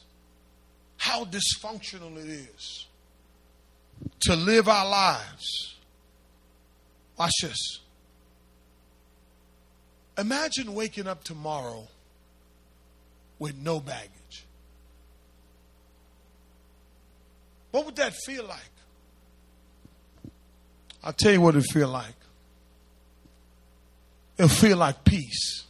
how 0.97 1.25
dysfunctional 1.25 2.17
it 2.17 2.27
is 2.29 2.85
to 4.21 4.35
live 4.35 4.67
our 4.67 4.89
lives. 4.89 5.75
Watch 7.17 7.33
this. 7.41 7.79
Imagine 10.17 10.73
waking 10.73 11.07
up 11.07 11.23
tomorrow 11.23 11.87
with 13.39 13.55
no 13.55 13.79
baggage. 13.79 14.45
What 17.77 17.85
would 17.85 17.95
that 17.97 18.15
feel 18.25 18.43
like? 18.43 18.71
I'll 21.03 21.13
tell 21.13 21.31
you 21.31 21.39
what 21.39 21.55
it 21.55 21.61
feel 21.61 21.89
like. 21.89 22.15
It'll 24.35 24.49
feel 24.49 24.77
like 24.77 25.03
peace. 25.03 25.63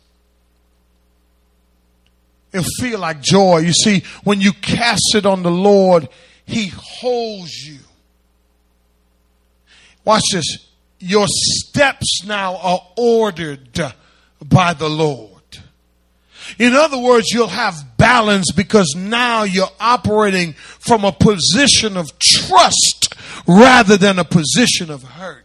It'll 2.53 2.65
feel 2.79 2.99
like 2.99 3.19
joy. 3.19 3.57
You 3.57 3.73
see, 3.73 4.03
when 4.23 4.39
you 4.39 4.53
cast 4.53 5.15
it 5.15 5.25
on 5.25 5.43
the 5.43 5.51
Lord, 5.51 6.07
He 6.45 6.67
holds 6.67 7.51
you. 7.67 7.79
Watch 10.05 10.23
this. 10.31 10.65
Your 10.99 11.25
steps 11.27 12.23
now 12.25 12.55
are 12.55 12.87
ordered 12.95 13.81
by 14.41 14.73
the 14.73 14.89
Lord. 14.89 15.36
In 16.59 16.73
other 16.73 16.97
words, 16.97 17.31
you'll 17.31 17.47
have 17.47 17.97
balance 17.97 18.51
because 18.51 18.95
now 18.95 19.43
you're 19.43 19.69
operating 19.79 20.53
from 20.53 21.03
a 21.03 21.11
position 21.11 21.97
of 21.97 22.17
trust 22.19 23.15
rather 23.47 23.97
than 23.97 24.19
a 24.19 24.23
position 24.23 24.89
of 24.89 25.03
hurt. 25.03 25.43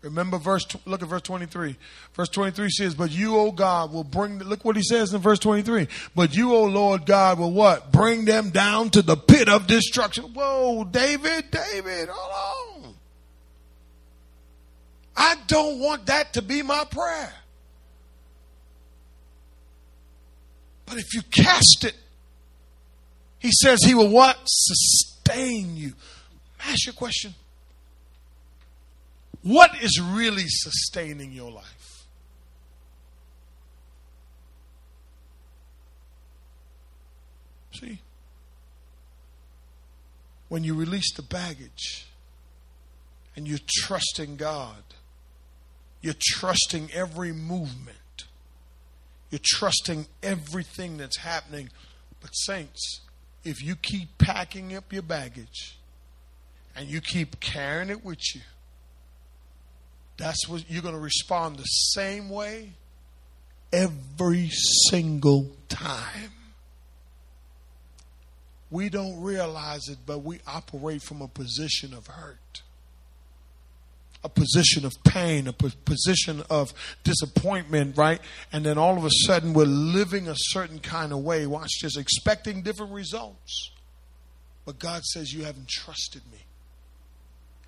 Remember 0.00 0.38
verse 0.38 0.66
look 0.86 1.02
at 1.02 1.08
verse 1.08 1.22
23. 1.22 1.76
Verse 2.14 2.28
23 2.28 2.70
says, 2.70 2.94
"But 2.94 3.10
you, 3.10 3.36
O 3.36 3.50
God, 3.50 3.92
will 3.92 4.04
bring 4.04 4.38
look 4.38 4.64
what 4.64 4.76
he 4.76 4.82
says 4.82 5.12
in 5.12 5.20
verse 5.20 5.40
23. 5.40 5.88
But 6.14 6.34
you, 6.34 6.54
O 6.54 6.64
Lord 6.64 7.04
God, 7.04 7.38
will 7.38 7.50
what? 7.50 7.90
Bring 7.90 8.24
them 8.24 8.50
down 8.50 8.90
to 8.90 9.02
the 9.02 9.16
pit 9.16 9.48
of 9.48 9.66
destruction." 9.66 10.24
Whoa, 10.34 10.84
David, 10.84 11.50
David, 11.50 12.08
hold 12.10 12.86
on. 12.86 12.94
I 15.16 15.34
don't 15.48 15.80
want 15.80 16.06
that 16.06 16.32
to 16.34 16.42
be 16.42 16.62
my 16.62 16.84
prayer. 16.84 17.34
But 20.88 20.98
if 20.98 21.14
you 21.14 21.22
cast 21.30 21.84
it, 21.84 21.94
he 23.38 23.50
says 23.52 23.80
he 23.84 23.94
will 23.94 24.08
what? 24.08 24.38
Sustain 24.46 25.76
you. 25.76 25.92
Ask 26.60 26.86
your 26.86 26.94
question. 26.94 27.34
What 29.42 29.80
is 29.82 30.00
really 30.00 30.46
sustaining 30.46 31.32
your 31.32 31.50
life? 31.50 32.06
See? 37.74 38.00
when 40.48 40.64
you 40.64 40.74
release 40.74 41.12
the 41.14 41.22
baggage 41.22 42.06
and 43.36 43.46
you're 43.46 43.58
trusting 43.68 44.36
God, 44.36 44.82
you're 46.00 46.14
trusting 46.18 46.90
every 46.92 47.32
movement, 47.32 47.98
you're 49.30 49.40
trusting 49.42 50.06
everything 50.22 50.96
that's 50.96 51.18
happening. 51.18 51.70
But, 52.20 52.30
saints, 52.32 53.00
if 53.44 53.62
you 53.62 53.76
keep 53.76 54.18
packing 54.18 54.74
up 54.76 54.92
your 54.92 55.02
baggage 55.02 55.78
and 56.76 56.88
you 56.88 57.00
keep 57.00 57.40
carrying 57.40 57.90
it 57.90 58.04
with 58.04 58.34
you, 58.34 58.40
that's 60.16 60.48
what 60.48 60.68
you're 60.68 60.82
going 60.82 60.94
to 60.94 61.00
respond 61.00 61.56
the 61.58 61.62
same 61.62 62.28
way 62.28 62.72
every 63.72 64.50
single 64.90 65.50
time. 65.68 66.32
We 68.70 68.90
don't 68.90 69.22
realize 69.22 69.88
it, 69.88 69.98
but 70.04 70.18
we 70.18 70.40
operate 70.46 71.02
from 71.02 71.22
a 71.22 71.28
position 71.28 71.94
of 71.94 72.06
hurt, 72.08 72.62
a 74.24 74.28
position 74.28 74.84
of 74.84 75.02
pain, 75.04 75.46
a 75.46 75.52
position 75.52 76.42
of 76.50 76.74
disappointment, 77.04 77.96
right? 77.96 78.20
And 78.52 78.64
then 78.64 78.76
all 78.76 78.96
of 78.96 79.04
a 79.04 79.10
sudden 79.10 79.54
we're 79.54 79.64
living 79.64 80.28
a 80.28 80.34
certain 80.36 80.80
kind 80.80 81.12
of 81.12 81.18
way. 81.18 81.46
Watch 81.46 81.70
this, 81.82 81.96
expecting 81.96 82.62
different 82.62 82.92
results. 82.92 83.70
But 84.66 84.78
God 84.78 85.04
says, 85.04 85.32
You 85.32 85.44
haven't 85.44 85.68
trusted 85.68 86.22
me. 86.32 86.38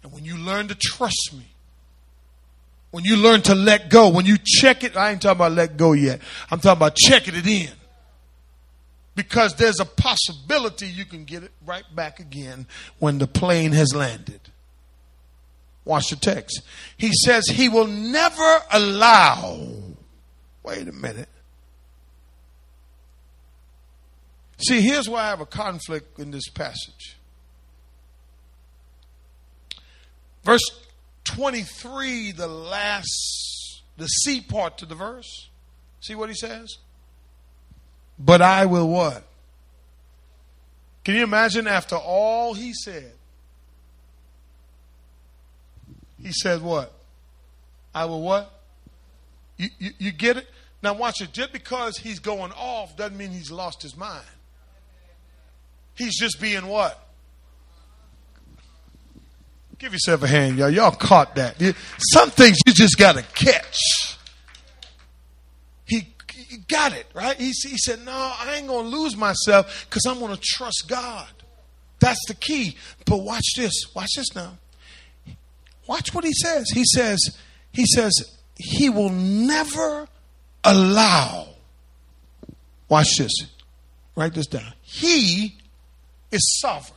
And 0.02 0.12
when 0.12 0.24
you 0.24 0.36
learn 0.36 0.68
to 0.68 0.74
trust 0.74 1.32
me, 1.32 1.46
when 2.90 3.04
you 3.04 3.16
learn 3.16 3.42
to 3.42 3.54
let 3.54 3.88
go, 3.88 4.08
when 4.08 4.26
you 4.26 4.36
check 4.44 4.82
it, 4.82 4.96
I 4.96 5.10
ain't 5.12 5.22
talking 5.22 5.38
about 5.38 5.52
let 5.52 5.76
go 5.76 5.92
yet. 5.92 6.20
I'm 6.50 6.58
talking 6.58 6.78
about 6.78 6.96
checking 6.96 7.34
it 7.34 7.46
in. 7.46 7.70
Because 9.14 9.54
there's 9.54 9.80
a 9.80 9.84
possibility 9.84 10.86
you 10.86 11.04
can 11.04 11.24
get 11.24 11.42
it 11.42 11.52
right 11.64 11.84
back 11.94 12.20
again 12.20 12.66
when 12.98 13.18
the 13.18 13.26
plane 13.26 13.72
has 13.72 13.94
landed. 13.94 14.40
Watch 15.84 16.10
the 16.10 16.16
text. 16.16 16.62
He 16.96 17.10
says 17.24 17.46
he 17.46 17.68
will 17.68 17.86
never 17.86 18.58
allow. 18.70 19.66
Wait 20.62 20.86
a 20.86 20.92
minute. 20.92 21.28
See, 24.58 24.82
here's 24.82 25.08
why 25.08 25.22
I 25.22 25.28
have 25.28 25.40
a 25.40 25.46
conflict 25.46 26.18
in 26.18 26.30
this 26.30 26.48
passage. 26.50 27.16
Verse 30.44 30.60
23, 31.24 32.32
the 32.32 32.46
last, 32.46 33.82
the 33.96 34.06
C 34.06 34.40
part 34.40 34.78
to 34.78 34.86
the 34.86 34.94
verse. 34.94 35.48
See 36.00 36.14
what 36.14 36.28
he 36.28 36.34
says? 36.34 36.78
But 38.18 38.42
I 38.42 38.66
will 38.66 38.88
what? 38.88 39.26
Can 41.04 41.14
you 41.14 41.22
imagine 41.22 41.66
after 41.66 41.96
all 41.96 42.52
he 42.54 42.74
said? 42.74 43.12
He 46.22 46.32
said 46.32 46.62
what? 46.62 46.92
I 47.94 48.04
will 48.04 48.20
what? 48.20 48.60
You, 49.56 49.68
you, 49.78 49.90
you 49.98 50.12
get 50.12 50.36
it? 50.36 50.46
Now 50.82 50.94
watch 50.94 51.20
it. 51.20 51.32
Just 51.32 51.52
because 51.52 51.98
he's 51.98 52.18
going 52.18 52.52
off 52.52 52.96
doesn't 52.96 53.16
mean 53.16 53.30
he's 53.30 53.50
lost 53.50 53.82
his 53.82 53.96
mind. 53.96 54.24
He's 55.94 56.18
just 56.18 56.40
being 56.40 56.66
what? 56.66 57.06
Give 59.78 59.92
yourself 59.92 60.22
a 60.22 60.26
hand, 60.26 60.58
y'all. 60.58 60.70
Y'all 60.70 60.90
caught 60.90 61.34
that. 61.36 61.56
Some 62.12 62.30
things 62.30 62.58
you 62.66 62.72
just 62.72 62.98
got 62.98 63.16
to 63.16 63.22
catch. 63.22 63.78
He, 65.86 66.06
he, 66.38 66.58
got 66.68 66.92
it, 66.92 67.06
right? 67.14 67.36
He, 67.36 67.46
he 67.46 67.76
said, 67.78 68.04
No, 68.04 68.12
I 68.12 68.56
ain't 68.56 68.68
going 68.68 68.90
to 68.90 68.96
lose 68.96 69.16
myself 69.16 69.86
because 69.88 70.04
I'm 70.06 70.18
going 70.18 70.34
to 70.34 70.40
trust 70.42 70.84
God. 70.86 71.28
That's 71.98 72.20
the 72.28 72.34
key. 72.34 72.76
But 73.06 73.18
watch 73.18 73.54
this. 73.56 73.72
Watch 73.94 74.10
this 74.16 74.34
now. 74.34 74.52
Watch 75.90 76.14
what 76.14 76.22
he 76.22 76.32
says. 76.32 76.70
He 76.72 76.84
says, 76.84 77.18
He 77.72 77.84
says, 77.84 78.12
He 78.54 78.88
will 78.88 79.10
never 79.10 80.06
allow. 80.62 81.48
Watch 82.88 83.08
this. 83.18 83.32
Write 84.14 84.34
this 84.34 84.46
down. 84.46 84.72
He 84.82 85.56
is 86.30 86.60
sovereign. 86.60 86.96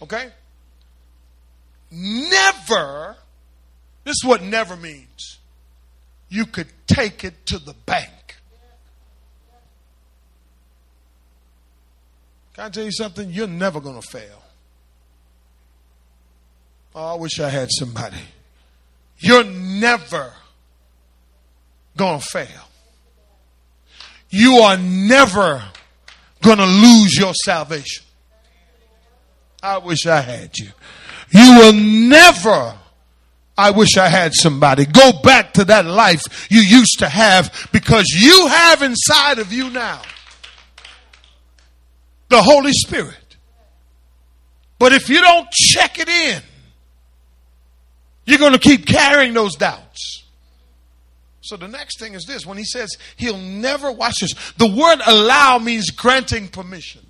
Okay? 0.00 0.30
Never, 1.90 3.16
this 4.04 4.12
is 4.12 4.24
what 4.24 4.42
never 4.42 4.74
means. 4.74 5.38
You 6.30 6.46
could 6.46 6.68
take 6.86 7.24
it 7.24 7.44
to 7.46 7.58
the 7.58 7.74
bank. 7.84 8.36
Can 12.54 12.64
I 12.64 12.70
tell 12.70 12.84
you 12.84 12.92
something? 12.92 13.28
You're 13.28 13.46
never 13.46 13.82
going 13.82 14.00
to 14.00 14.08
fail. 14.08 14.44
Oh, 17.00 17.12
I 17.12 17.14
wish 17.14 17.38
I 17.38 17.48
had 17.48 17.68
somebody. 17.70 18.16
You're 19.18 19.44
never 19.44 20.32
going 21.96 22.18
to 22.18 22.26
fail. 22.26 22.68
You 24.30 24.56
are 24.56 24.76
never 24.76 25.62
going 26.42 26.58
to 26.58 26.66
lose 26.66 27.16
your 27.16 27.34
salvation. 27.34 28.04
I 29.62 29.78
wish 29.78 30.06
I 30.06 30.20
had 30.20 30.58
you. 30.58 30.70
You 31.30 31.58
will 31.60 31.72
never, 31.72 32.76
I 33.56 33.70
wish 33.70 33.96
I 33.96 34.08
had 34.08 34.32
somebody, 34.34 34.84
go 34.84 35.12
back 35.22 35.52
to 35.52 35.64
that 35.66 35.86
life 35.86 36.48
you 36.50 36.62
used 36.62 36.98
to 36.98 37.08
have 37.08 37.68
because 37.72 38.06
you 38.08 38.48
have 38.48 38.82
inside 38.82 39.38
of 39.38 39.52
you 39.52 39.70
now 39.70 40.02
the 42.28 42.42
Holy 42.42 42.72
Spirit. 42.72 43.36
But 44.80 44.92
if 44.92 45.08
you 45.08 45.20
don't 45.20 45.48
check 45.52 46.00
it 46.00 46.08
in, 46.08 46.42
you're 48.28 48.38
going 48.38 48.52
to 48.52 48.58
keep 48.58 48.86
carrying 48.86 49.32
those 49.32 49.56
doubts. 49.56 50.24
So 51.40 51.56
the 51.56 51.66
next 51.66 51.98
thing 51.98 52.12
is 52.12 52.24
this 52.26 52.44
when 52.44 52.58
he 52.58 52.64
says 52.64 52.90
he'll 53.16 53.38
never 53.38 53.90
watch 53.90 54.16
this, 54.20 54.34
the 54.58 54.68
word 54.68 55.00
allow 55.06 55.58
means 55.58 55.90
granting 55.90 56.48
permission. 56.48 57.06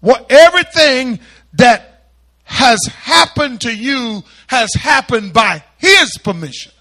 What 0.00 0.26
everything 0.28 1.20
that 1.52 2.08
has 2.42 2.80
happened 2.86 3.60
to 3.60 3.72
you 3.72 4.24
has 4.48 4.74
happened 4.74 5.32
by 5.32 5.62
his 5.78 6.18
permission. 6.24 6.72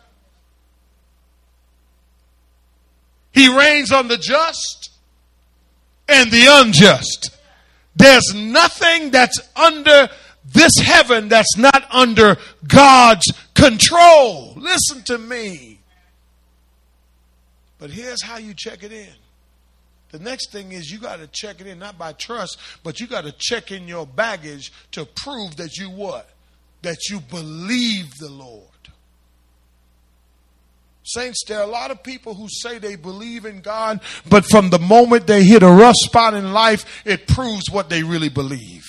He 3.31 3.55
rains 3.55 3.91
on 3.91 4.07
the 4.07 4.17
just 4.17 4.89
and 6.07 6.31
the 6.31 6.47
unjust. 6.49 7.37
There's 7.95 8.33
nothing 8.33 9.11
that's 9.11 9.39
under 9.55 10.09
this 10.45 10.77
heaven 10.77 11.29
that's 11.29 11.57
not 11.57 11.85
under 11.91 12.37
God's 12.67 13.25
control. 13.53 14.53
Listen 14.55 15.03
to 15.03 15.17
me. 15.17 15.79
But 17.77 17.91
here's 17.91 18.23
how 18.23 18.37
you 18.37 18.53
check 18.55 18.83
it 18.83 18.91
in. 18.91 19.13
The 20.11 20.19
next 20.19 20.51
thing 20.51 20.71
is 20.71 20.89
you 20.89 20.99
got 20.99 21.19
to 21.19 21.27
check 21.27 21.61
it 21.61 21.67
in, 21.67 21.79
not 21.79 21.97
by 21.97 22.13
trust, 22.13 22.57
but 22.83 22.99
you 22.99 23.07
got 23.07 23.25
to 23.25 23.33
check 23.37 23.71
in 23.71 23.87
your 23.87 24.07
baggage 24.07 24.71
to 24.91 25.05
prove 25.05 25.57
that 25.57 25.77
you 25.77 25.89
what? 25.89 26.29
That 26.81 26.97
you 27.09 27.19
believe 27.19 28.15
the 28.17 28.29
Lord. 28.29 28.65
Saints, 31.03 31.43
there 31.47 31.59
are 31.59 31.63
a 31.63 31.67
lot 31.67 31.91
of 31.91 32.03
people 32.03 32.33
who 32.33 32.47
say 32.49 32.77
they 32.77 32.95
believe 32.95 33.45
in 33.45 33.61
God, 33.61 34.01
but 34.27 34.45
from 34.45 34.69
the 34.69 34.79
moment 34.79 35.27
they 35.27 35.43
hit 35.43 35.63
a 35.63 35.69
rough 35.69 35.95
spot 35.95 36.33
in 36.33 36.53
life, 36.53 37.03
it 37.05 37.27
proves 37.27 37.69
what 37.71 37.89
they 37.89 38.03
really 38.03 38.29
believe. 38.29 38.85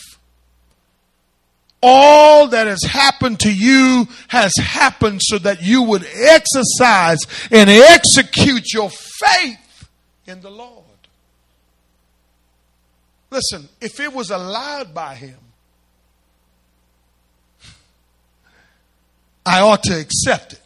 All 1.83 2.49
that 2.49 2.67
has 2.67 2.83
happened 2.83 3.41
to 3.41 3.53
you 3.53 4.07
has 4.29 4.53
happened 4.59 5.21
so 5.23 5.39
that 5.39 5.63
you 5.63 5.83
would 5.83 6.07
exercise 6.15 7.19
and 7.51 7.71
execute 7.71 8.73
your 8.73 8.91
faith 8.91 9.89
in 10.27 10.41
the 10.43 10.51
Lord. 10.51 10.85
Listen, 13.31 13.69
if 13.81 13.99
it 14.01 14.13
was 14.13 14.31
allowed 14.31 14.93
by 14.93 15.15
him, 15.15 15.39
I 19.47 19.61
ought 19.61 19.83
to 19.85 19.99
accept 19.99 20.53
it. 20.55 20.61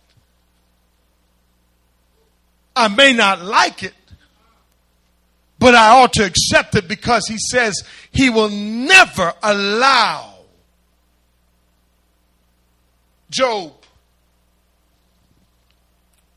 I 2.74 2.88
may 2.88 3.12
not 3.12 3.40
like 3.40 3.84
it, 3.84 3.94
but 5.60 5.76
I 5.76 6.00
ought 6.00 6.12
to 6.14 6.24
accept 6.24 6.74
it 6.74 6.88
because 6.88 7.28
he 7.28 7.36
says 7.38 7.84
he 8.10 8.30
will 8.30 8.48
never 8.48 9.32
allow 9.42 10.33
Job 13.30 13.72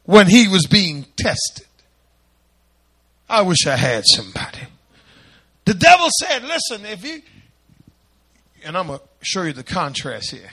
when 0.04 0.28
he 0.28 0.48
was 0.48 0.66
being 0.66 1.06
tested. 1.16 1.68
I 3.30 3.42
wish 3.42 3.68
I 3.68 3.76
had 3.76 4.06
somebody. 4.06 4.60
The 5.66 5.74
devil 5.74 6.08
said, 6.22 6.44
listen, 6.44 6.86
if 6.86 7.04
you, 7.04 7.22
and 8.64 8.78
I'm 8.78 8.88
going 8.88 9.00
to 9.00 9.06
show 9.22 9.44
you 9.44 9.54
the 9.54 9.64
contrast 9.64 10.32
here. 10.32 10.52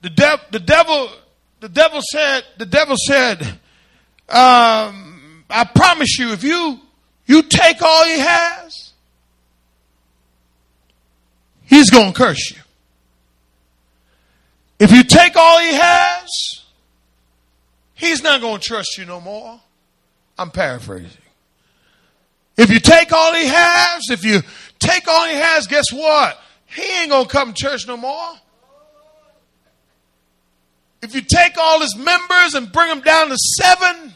The, 0.00 0.10
de- 0.10 0.40
the 0.52 0.60
devil, 0.60 1.10
the 1.60 1.68
devil 1.68 2.00
said, 2.12 2.44
the 2.56 2.66
devil 2.66 2.96
said, 3.06 3.42
um, 4.28 5.44
I 5.50 5.68
promise 5.74 6.18
you, 6.18 6.32
if 6.32 6.42
you 6.44 6.80
You 7.26 7.42
take 7.42 7.82
all 7.82 8.04
he 8.06 8.18
has, 8.20 8.92
he's 11.64 11.90
going 11.90 12.14
to 12.14 12.18
curse 12.18 12.52
you. 12.52 12.62
If 14.78 14.92
you 14.92 15.02
take 15.02 15.36
all 15.36 15.58
he 15.58 15.72
has, 15.72 16.28
he's 17.94 18.22
not 18.22 18.40
going 18.40 18.60
to 18.60 18.62
trust 18.66 18.96
you 18.98 19.04
no 19.04 19.20
more. 19.20 19.60
I'm 20.38 20.50
paraphrasing. 20.50 21.10
If 22.56 22.70
you 22.70 22.80
take 22.80 23.12
all 23.12 23.34
he 23.34 23.46
has, 23.46 24.02
if 24.10 24.24
you 24.24 24.40
take 24.78 25.08
all 25.08 25.26
he 25.26 25.34
has, 25.34 25.66
guess 25.66 25.92
what? 25.92 26.40
He 26.66 26.82
ain't 27.00 27.10
going 27.10 27.24
to 27.24 27.30
come 27.30 27.52
to 27.52 27.60
church 27.60 27.86
no 27.86 27.96
more. 27.96 28.34
If 31.00 31.14
you 31.14 31.20
take 31.20 31.56
all 31.58 31.80
his 31.80 31.96
members 31.96 32.54
and 32.54 32.70
bring 32.72 32.88
them 32.88 33.00
down 33.00 33.28
to 33.28 33.36
seven, 33.36 34.14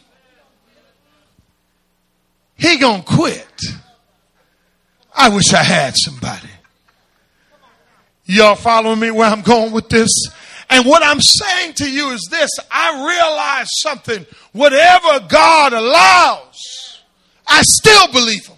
he 2.57 2.79
gonna 2.79 3.03
quit. 3.03 3.47
I 5.15 5.29
wish 5.29 5.53
I 5.53 5.63
had 5.63 5.95
somebody. 5.97 6.49
Y'all 8.25 8.55
following 8.55 8.99
me 9.01 9.11
where 9.11 9.29
I'm 9.29 9.43
going 9.43 9.73
with 9.73 9.89
this? 9.89 10.09
And 10.73 10.87
what 10.87 11.05
I'm 11.05 11.21
saying 11.21 11.75
to 11.75 11.91
you 11.91 12.13
is 12.13 12.27
this 12.31 12.49
I 12.71 13.07
realize 13.07 13.69
something. 13.83 14.25
Whatever 14.53 15.21
God 15.29 15.75
allows, 15.75 17.03
I 17.47 17.61
still 17.61 18.11
believe 18.11 18.47
Him. 18.47 18.57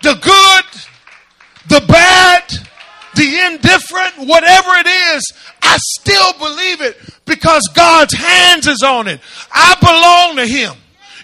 The 0.00 0.14
good, 0.14 0.82
the 1.68 1.86
bad, 1.86 2.50
the 3.14 3.40
indifferent, 3.46 4.26
whatever 4.26 4.70
it 4.70 4.86
is, 4.86 5.34
I 5.60 5.76
still 5.78 6.32
believe 6.38 6.80
it 6.80 6.96
because 7.26 7.68
God's 7.74 8.14
hands 8.14 8.66
is 8.66 8.82
on 8.82 9.06
it. 9.06 9.20
I 9.52 9.76
belong 9.80 10.36
to 10.36 10.50
Him. 10.50 10.72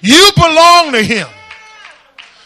You 0.03 0.31
belong 0.37 0.93
to 0.93 1.03
Him. 1.03 1.29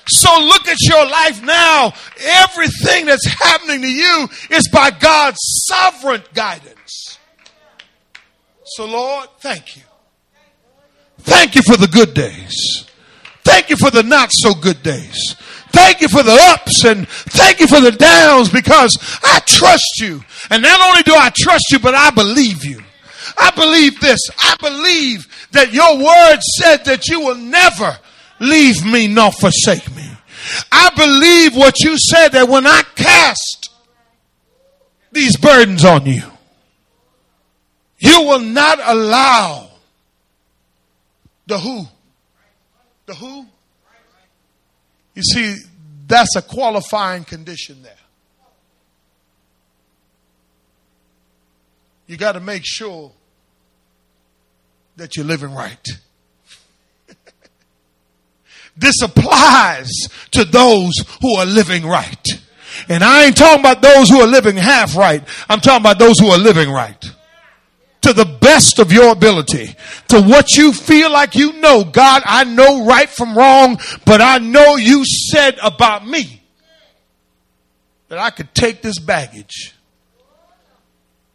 So 0.07 0.31
look 0.39 0.69
at 0.69 0.81
your 0.83 1.07
life 1.07 1.43
now. 1.43 1.93
Everything 2.25 3.07
that's 3.07 3.27
happening 3.27 3.83
to 3.83 3.93
you 3.93 4.29
is 4.51 4.69
by 4.73 4.93
God's 4.93 5.39
sovereign 5.41 6.23
guidance. 6.35 6.77
So, 8.77 8.87
Lord, 8.87 9.29
thank 9.41 9.77
you. 9.77 9.83
Thank 11.21 11.55
you 11.55 11.63
for 11.63 11.77
the 11.77 11.89
good 11.89 12.15
days. 12.15 12.87
Thank 13.45 13.71
you 13.71 13.77
for 13.77 13.91
the 13.91 14.03
not 14.03 14.31
so 14.33 14.55
good 14.55 14.83
days. 14.83 15.37
Thank 15.73 16.01
you 16.01 16.09
for 16.09 16.23
the 16.23 16.37
ups 16.53 16.85
and 16.85 17.09
thank 17.09 17.61
you 17.61 17.67
for 17.67 17.81
the 17.81 17.93
downs 17.93 18.51
because 18.51 18.97
I 19.23 19.41
trust 19.47 20.01
you. 20.01 20.23
And 20.51 20.63
not 20.63 20.81
only 20.81 21.03
do 21.03 21.15
I 21.15 21.31
trust 21.37 21.65
you, 21.71 21.79
but 21.79 21.95
I 21.95 22.11
believe 22.11 22.65
you. 22.65 22.83
I 23.39 23.51
believe 23.51 24.01
this. 24.01 24.21
I 24.41 24.57
believe 24.61 25.27
that 25.53 25.73
your 25.73 25.97
word 25.97 26.41
said 26.59 26.85
that 26.85 27.09
you 27.09 27.21
will 27.21 27.37
never 27.37 27.99
leave 28.41 28.85
me 28.85 29.07
nor 29.07 29.33
forsake 29.33 29.95
me. 29.95 30.09
I 30.71 30.91
believe 30.97 31.57
what 31.57 31.81
you 31.81 31.97
said 31.99 32.29
that 32.29 32.49
when 32.49 32.67
I 32.67 32.83
cast 32.95 33.71
these 35.13 35.37
burdens 35.37 35.85
on 35.85 36.07
you, 36.07 36.23
you 38.03 38.23
will 38.23 38.41
not 38.41 38.81
allow 38.83 39.69
the 41.47 41.57
who. 41.57 41.85
The 43.07 43.15
who? 43.15 43.47
You 45.15 45.23
see, 45.23 45.57
that's 46.09 46.35
a 46.35 46.43
qualifying 46.43 47.23
condition 47.23 47.81
there. 47.85 47.95
You 52.09 52.17
got 52.17 52.33
to 52.33 52.41
make 52.41 52.63
sure 52.65 53.13
that 54.97 55.17
you're 55.17 55.25
living 55.25 55.55
right. 55.55 55.87
This 58.75 59.03
applies 59.03 59.91
to 60.31 60.47
those 60.47 60.93
who 61.21 61.37
are 61.37 61.45
living 61.45 61.87
right. 61.87 62.27
And 62.89 63.05
I 63.05 63.27
ain't 63.27 63.37
talking 63.37 63.61
about 63.61 63.83
those 63.83 64.09
who 64.09 64.19
are 64.23 64.27
living 64.27 64.57
half 64.57 64.97
right. 64.97 65.23
I'm 65.51 65.61
talking 65.61 65.83
about 65.83 65.99
those 65.99 66.19
who 66.19 66.29
are 66.29 66.39
living 66.39 66.71
right. 66.71 67.13
To 68.03 68.13
the 68.13 68.25
best 68.25 68.79
of 68.79 68.93
your 68.93 69.13
ability. 69.13 69.75
To 70.09 70.21
what 70.21 70.57
you 70.57 70.73
feel 70.73 71.11
like 71.11 71.35
you 71.35 71.55
know. 71.55 71.85
God, 71.85 72.23
I 72.25 72.45
know 72.45 72.85
right 72.85 73.09
from 73.09 73.37
wrong, 73.37 73.79
but 74.05 74.21
I 74.21 74.39
know 74.39 74.77
you 74.77 75.05
said 75.05 75.59
about 75.63 76.07
me 76.07 76.43
that 78.09 78.19
I 78.19 78.31
could 78.31 78.55
take 78.55 78.83
this 78.83 78.99
baggage 78.99 79.75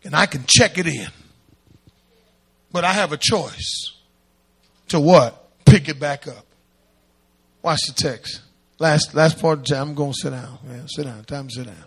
and 0.03 0.15
I 0.15 0.25
can 0.25 0.43
check 0.47 0.77
it 0.77 0.87
in. 0.87 1.07
But 2.71 2.83
I 2.83 2.93
have 2.93 3.13
a 3.13 3.17
choice 3.17 3.93
to 4.89 4.99
what? 4.99 5.65
Pick 5.65 5.89
it 5.89 5.99
back 5.99 6.27
up. 6.27 6.45
Watch 7.61 7.79
the 7.87 7.93
text. 7.93 8.41
Last 8.79 9.15
last 9.15 9.39
part 9.39 9.69
I'm 9.71 9.95
going 9.95 10.11
to 10.11 10.17
sit 10.17 10.29
down. 10.29 10.59
Man, 10.63 10.87
sit 10.87 11.05
down. 11.05 11.23
Time 11.23 11.47
to 11.47 11.53
sit 11.53 11.65
down. 11.65 11.85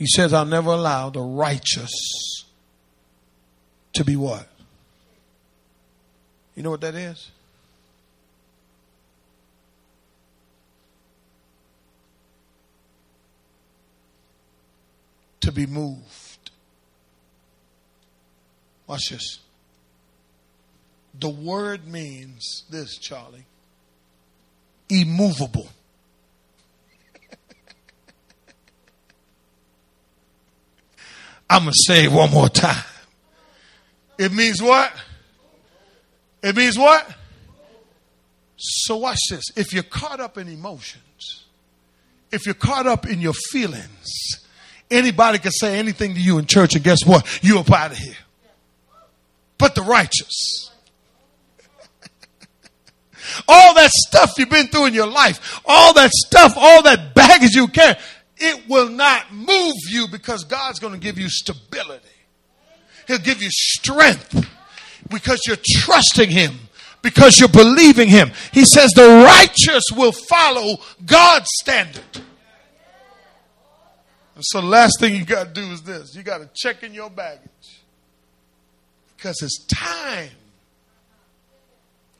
He 0.00 0.06
says, 0.06 0.32
I'll 0.32 0.46
never 0.46 0.70
allow 0.70 1.10
the 1.10 1.20
righteous 1.20 1.92
to 3.92 4.02
be 4.02 4.16
what? 4.16 4.48
You 6.56 6.62
know 6.62 6.70
what 6.70 6.80
that 6.80 6.94
is? 6.94 7.30
To 15.42 15.52
be 15.52 15.66
moved. 15.66 16.50
Watch 18.86 19.10
this. 19.10 19.40
The 21.12 21.28
word 21.28 21.86
means 21.86 22.64
this, 22.70 22.96
Charlie 22.96 23.44
immovable. 24.90 25.68
I'm 31.50 31.64
going 31.64 31.72
to 31.72 31.92
say 31.92 32.04
it 32.04 32.12
one 32.12 32.30
more 32.30 32.48
time. 32.48 32.84
It 34.16 34.32
means 34.32 34.62
what? 34.62 34.92
It 36.42 36.56
means 36.56 36.78
what? 36.78 37.10
So, 38.56 38.98
watch 38.98 39.18
this. 39.30 39.44
If 39.56 39.72
you're 39.72 39.82
caught 39.82 40.20
up 40.20 40.38
in 40.38 40.46
emotions, 40.46 41.44
if 42.30 42.46
you're 42.46 42.54
caught 42.54 42.86
up 42.86 43.06
in 43.06 43.20
your 43.20 43.32
feelings, 43.32 44.06
anybody 44.90 45.38
can 45.38 45.50
say 45.50 45.76
anything 45.78 46.14
to 46.14 46.20
you 46.20 46.38
in 46.38 46.46
church, 46.46 46.76
and 46.76 46.84
guess 46.84 46.98
what? 47.04 47.26
You're 47.42 47.58
up 47.58 47.72
out 47.72 47.90
of 47.92 47.98
here. 47.98 48.16
But 49.58 49.74
the 49.74 49.82
righteous, 49.82 50.70
all 53.48 53.74
that 53.74 53.90
stuff 53.90 54.34
you've 54.38 54.50
been 54.50 54.68
through 54.68 54.86
in 54.86 54.94
your 54.94 55.08
life, 55.08 55.60
all 55.66 55.94
that 55.94 56.10
stuff, 56.12 56.54
all 56.56 56.82
that 56.82 57.14
baggage 57.14 57.54
you 57.54 57.66
carry, 57.68 57.96
it 58.40 58.68
will 58.68 58.88
not 58.88 59.32
move 59.32 59.74
you 59.88 60.08
because 60.08 60.44
God's 60.44 60.78
going 60.78 60.94
to 60.94 60.98
give 60.98 61.18
you 61.18 61.28
stability. 61.28 62.06
He'll 63.06 63.18
give 63.18 63.42
you 63.42 63.50
strength 63.50 64.48
because 65.10 65.40
you're 65.46 65.58
trusting 65.64 66.30
Him, 66.30 66.52
because 67.02 67.38
you're 67.38 67.48
believing 67.48 68.08
Him. 68.08 68.30
He 68.52 68.64
says 68.64 68.90
the 68.94 69.24
righteous 69.24 69.84
will 69.94 70.12
follow 70.12 70.78
God's 71.04 71.48
standard. 71.60 72.22
And 74.34 74.44
so 74.46 74.60
the 74.60 74.68
last 74.68 74.98
thing 75.00 75.14
you 75.14 75.24
got 75.24 75.54
to 75.54 75.60
do 75.60 75.70
is 75.72 75.82
this 75.82 76.14
you 76.14 76.22
got 76.22 76.38
to 76.38 76.48
check 76.54 76.82
in 76.82 76.94
your 76.94 77.10
baggage 77.10 77.82
because 79.16 79.42
it's 79.42 79.66
time 79.66 80.30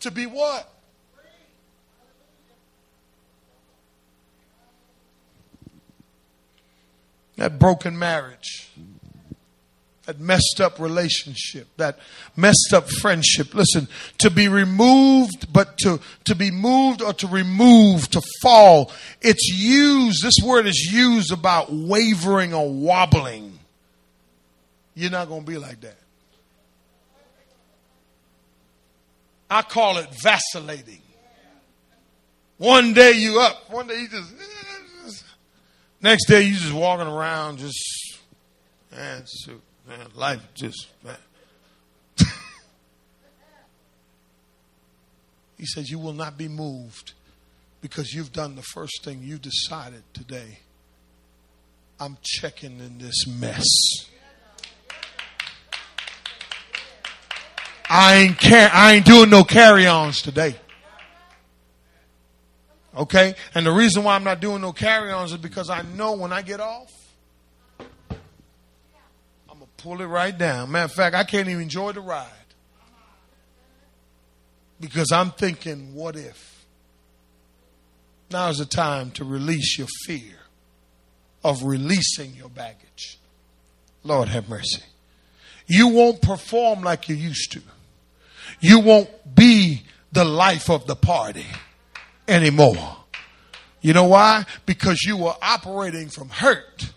to 0.00 0.10
be 0.10 0.26
what? 0.26 0.69
That 7.40 7.58
broken 7.58 7.98
marriage, 7.98 8.68
that 10.04 10.20
messed 10.20 10.60
up 10.60 10.78
relationship, 10.78 11.66
that 11.78 11.98
messed 12.36 12.74
up 12.74 12.90
friendship. 12.90 13.54
Listen, 13.54 13.88
to 14.18 14.28
be 14.28 14.46
removed, 14.46 15.50
but 15.50 15.78
to, 15.78 16.00
to 16.24 16.34
be 16.34 16.50
moved 16.50 17.00
or 17.00 17.14
to 17.14 17.26
remove, 17.26 18.10
to 18.10 18.20
fall, 18.42 18.92
it's 19.22 19.48
used, 19.48 20.22
this 20.22 20.34
word 20.44 20.66
is 20.66 20.90
used 20.92 21.32
about 21.32 21.72
wavering 21.72 22.52
or 22.52 22.70
wobbling. 22.70 23.58
You're 24.94 25.10
not 25.10 25.28
going 25.28 25.40
to 25.40 25.50
be 25.50 25.56
like 25.56 25.80
that. 25.80 25.96
I 29.48 29.62
call 29.62 29.96
it 29.96 30.08
vacillating. 30.22 31.00
One 32.58 32.92
day 32.92 33.12
you 33.12 33.40
up, 33.40 33.70
one 33.70 33.86
day 33.86 33.98
you 33.98 34.08
just 34.08 34.30
Next 36.02 36.26
day, 36.26 36.42
you 36.42 36.54
just 36.54 36.72
walking 36.72 37.06
around, 37.06 37.58
just 37.58 38.18
man, 38.90 39.22
man, 39.86 40.06
life 40.14 40.40
just 40.54 40.86
man. 41.04 41.16
he 45.58 45.66
says, 45.66 45.90
"You 45.90 45.98
will 45.98 46.14
not 46.14 46.38
be 46.38 46.48
moved 46.48 47.12
because 47.82 48.14
you've 48.14 48.32
done 48.32 48.56
the 48.56 48.62
first 48.62 49.04
thing 49.04 49.20
you 49.22 49.36
decided 49.36 50.02
today. 50.14 50.60
I'm 51.98 52.16
checking 52.22 52.78
in 52.80 52.96
this 52.98 53.26
mess." 53.26 53.66
I 57.92 58.18
ain't 58.18 58.38
car- 58.38 58.70
I 58.72 58.94
ain't 58.94 59.04
doing 59.04 59.28
no 59.30 59.42
carry-ons 59.42 60.22
today. 60.22 60.54
Okay? 62.96 63.34
And 63.54 63.64
the 63.64 63.72
reason 63.72 64.04
why 64.04 64.14
I'm 64.14 64.24
not 64.24 64.40
doing 64.40 64.62
no 64.62 64.72
carry 64.72 65.12
ons 65.12 65.32
is 65.32 65.38
because 65.38 65.70
I 65.70 65.82
know 65.82 66.14
when 66.14 66.32
I 66.32 66.42
get 66.42 66.60
off, 66.60 66.92
I'm 67.78 67.86
going 69.48 69.60
to 69.60 69.82
pull 69.82 70.00
it 70.00 70.06
right 70.06 70.36
down. 70.36 70.70
Matter 70.70 70.86
of 70.86 70.92
fact, 70.92 71.14
I 71.14 71.24
can't 71.24 71.48
even 71.48 71.62
enjoy 71.62 71.92
the 71.92 72.00
ride 72.00 72.26
because 74.80 75.12
I'm 75.12 75.30
thinking, 75.30 75.94
what 75.94 76.16
if? 76.16 76.64
Now 78.30 78.48
is 78.48 78.58
the 78.58 78.64
time 78.64 79.10
to 79.12 79.24
release 79.24 79.78
your 79.78 79.88
fear 80.04 80.36
of 81.44 81.64
releasing 81.64 82.34
your 82.34 82.48
baggage. 82.48 83.18
Lord 84.02 84.28
have 84.28 84.48
mercy. 84.48 84.82
You 85.66 85.88
won't 85.88 86.22
perform 86.22 86.82
like 86.82 87.08
you 87.08 87.14
used 87.14 87.52
to. 87.52 87.62
You 88.60 88.80
won't 88.80 89.08
be 89.34 89.82
the 90.12 90.24
life 90.24 90.70
of 90.70 90.86
the 90.86 90.96
party 90.96 91.46
anymore. 92.30 92.96
You 93.80 93.92
know 93.92 94.04
why? 94.04 94.44
Because 94.66 95.02
you 95.02 95.16
were 95.16 95.34
operating 95.42 96.08
from 96.08 96.28
hurt. 96.28 96.92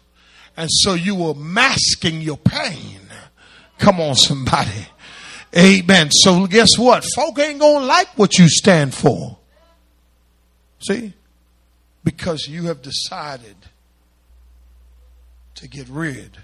And 0.55 0.69
so 0.71 0.93
you 0.93 1.15
were 1.15 1.33
masking 1.33 2.21
your 2.21 2.37
pain. 2.37 2.99
Come 3.79 3.99
on, 3.99 4.15
somebody. 4.15 4.87
Amen. 5.57 6.11
So 6.11 6.47
guess 6.47 6.77
what? 6.77 7.03
Folk 7.15 7.39
ain't 7.39 7.59
gonna 7.59 7.85
like 7.85 8.17
what 8.17 8.37
you 8.37 8.47
stand 8.49 8.93
for. 8.93 9.37
See? 10.79 11.13
Because 12.03 12.47
you 12.47 12.65
have 12.65 12.81
decided 12.81 13.55
to 15.55 15.67
get 15.67 15.87
rid 15.87 16.37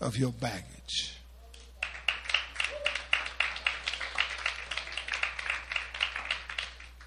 of 0.00 0.16
your 0.16 0.32
baggage. 0.32 1.15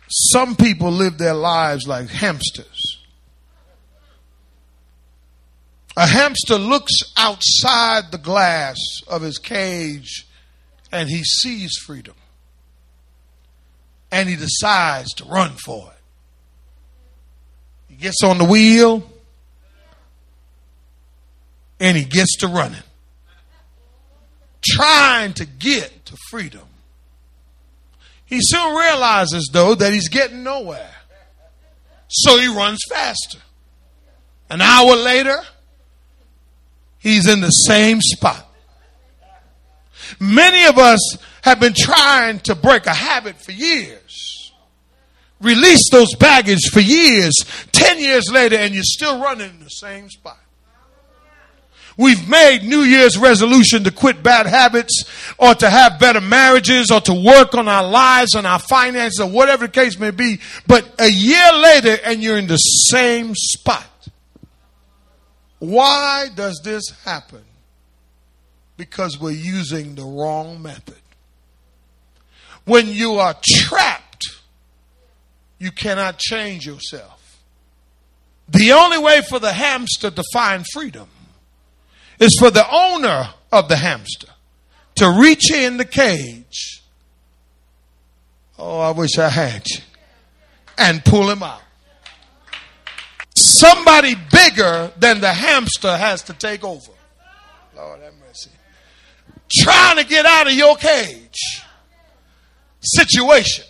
Some 0.10 0.56
people 0.56 0.92
live 0.92 1.18
their 1.18 1.36
lives 1.36 1.88
like 1.88 2.10
hamsters. 2.10 2.98
A 5.96 6.08
hamster 6.08 6.56
looks 6.56 6.94
outside 7.18 8.12
the 8.12 8.18
glass 8.18 8.78
of 9.08 9.22
his 9.22 9.38
cage 9.38 10.26
and 10.92 11.10
he 11.10 11.24
sees 11.24 11.78
freedom. 11.86 12.16
And 14.12 14.28
he 14.28 14.36
decides 14.36 15.14
to 15.16 15.26
run 15.26 15.52
for 15.64 15.92
it. 15.92 16.02
He 17.90 17.96
gets 17.96 18.24
on 18.24 18.38
the 18.38 18.46
wheel 18.46 19.08
and 21.80 21.96
he 21.96 22.06
gets 22.06 22.38
to 22.38 22.48
running, 22.48 22.82
trying 24.66 25.34
to 25.34 25.46
get 25.46 26.06
to 26.06 26.16
freedom. 26.30 26.69
He 28.30 28.38
soon 28.42 28.76
realizes, 28.76 29.50
though, 29.52 29.74
that 29.74 29.92
he's 29.92 30.08
getting 30.08 30.44
nowhere. 30.44 30.92
So 32.08 32.38
he 32.38 32.48
runs 32.48 32.80
faster. 32.88 33.40
An 34.52 34.62
hour 34.62 34.96
later, 34.96 35.42
he's 37.00 37.28
in 37.28 37.42
the 37.42 37.50
same 37.50 38.00
spot. 38.02 38.46
Many 40.20 40.66
of 40.68 40.78
us 40.78 41.18
have 41.42 41.60
been 41.60 41.74
trying 41.76 42.40
to 42.42 42.54
break 42.54 42.86
a 42.86 42.94
habit 42.94 43.36
for 43.36 43.52
years. 43.52 44.52
Release 45.42 45.90
those 45.92 46.14
baggage 46.16 46.70
for 46.72 46.82
years. 46.82 47.34
Ten 47.72 48.00
years 48.00 48.30
later, 48.32 48.58
and 48.58 48.76
you're 48.76 48.84
still 48.84 49.22
running 49.22 49.50
in 49.50 49.60
the 49.60 49.70
same 49.70 50.10
spot. 50.10 50.40
We've 52.00 52.30
made 52.30 52.64
New 52.64 52.84
Year's 52.84 53.18
resolution 53.18 53.84
to 53.84 53.92
quit 53.92 54.24
bad 54.24 54.46
habits 54.46 55.04
or 55.38 55.54
to 55.56 55.70
have 55.70 56.00
better 56.00 56.22
marriages 56.22 56.92
or 56.92 57.02
to 57.02 57.14
work 57.14 57.56
on 57.56 57.68
our 57.68 57.86
lives 57.86 58.36
and 58.36 58.48
our 58.48 58.58
finances 58.58 59.20
or 59.20 59.30
whatever 59.30 59.68
the 59.68 59.74
case 59.74 60.00
may 60.00 60.12
be. 60.12 60.40
But 60.66 60.90
a 60.98 61.12
year 61.12 61.52
later 61.52 61.98
and 62.06 62.24
you're 62.24 62.38
in 62.38 62.48
the 62.48 62.56
same 62.56 63.36
spot. 63.36 63.86
Why 65.60 66.30
does 66.34 66.62
this 66.64 66.90
happen? 67.04 67.44
Because 68.78 69.20
we're 69.20 69.32
using 69.32 69.96
the 69.96 70.06
wrong 70.06 70.62
method. 70.62 71.02
When 72.64 72.88
you 72.88 73.16
are 73.16 73.36
trapped, 73.44 74.40
you 75.58 75.72
cannot 75.72 76.18
change 76.18 76.66
yourself. 76.66 77.42
The 78.48 78.72
only 78.72 79.00
way 79.00 79.20
for 79.28 79.40
the 79.40 79.52
hamster 79.52 80.10
to 80.10 80.24
find 80.32 80.66
freedom 80.72 81.10
is 82.20 82.36
for 82.40 82.52
the 82.52 82.66
owner 82.70 83.30
of 83.52 83.68
the 83.70 83.76
hamster 83.76 84.28
to 84.96 85.10
reach 85.10 85.52
in 85.52 85.78
the 85.78 85.86
cage. 85.86 86.84
Oh, 88.58 88.80
I 88.80 88.92
wish 88.92 89.18
I 89.18 89.30
had 89.30 89.64
you. 89.70 89.80
And 90.78 91.04
pull 91.04 91.30
him 91.30 91.44
out. 91.44 91.62
Somebody 93.36 94.16
bigger 94.32 94.92
than 94.98 95.22
the 95.22 95.32
hamster 95.32 95.96
has 95.96 96.24
to 96.24 96.34
take 96.34 96.64
over. 96.64 96.92
Lord 97.76 98.02
have 98.02 98.14
mercy. 98.28 98.50
Trying 99.62 99.98
to 99.98 100.06
get 100.06 100.26
out 100.26 100.48
of 100.48 100.54
your 100.54 100.76
cage 100.76 101.64
situation 102.82 103.66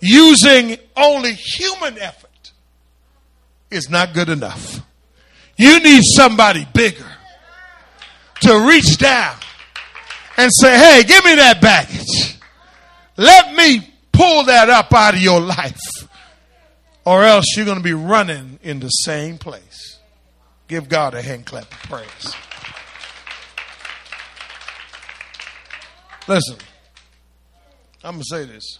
using 0.00 0.76
only 0.96 1.32
human 1.32 1.98
effort 1.98 2.52
is 3.70 3.90
not 3.90 4.14
good 4.14 4.28
enough. 4.28 4.80
You 5.56 5.80
need 5.80 6.02
somebody 6.04 6.66
bigger 6.72 7.04
to 8.40 8.66
reach 8.68 8.98
down 8.98 9.36
and 10.36 10.50
say, 10.52 10.78
hey, 10.78 11.02
give 11.04 11.24
me 11.24 11.34
that 11.36 11.60
baggage. 11.60 12.38
Let 13.16 13.54
me 13.54 13.92
pull 14.12 14.44
that 14.44 14.70
up 14.70 14.92
out 14.92 15.14
of 15.14 15.20
your 15.20 15.40
life. 15.40 15.80
Or 17.04 17.24
else 17.24 17.56
you're 17.56 17.64
going 17.66 17.78
to 17.78 17.82
be 17.82 17.94
running 17.94 18.58
in 18.62 18.80
the 18.80 18.88
same 18.88 19.38
place. 19.38 19.98
Give 20.68 20.88
God 20.88 21.14
a 21.14 21.22
hand 21.22 21.46
clap 21.46 21.72
of 21.72 21.78
praise. 21.90 22.34
Listen, 26.28 26.56
I'm 28.04 28.16
going 28.16 28.22
to 28.22 28.24
say 28.28 28.44
this. 28.44 28.78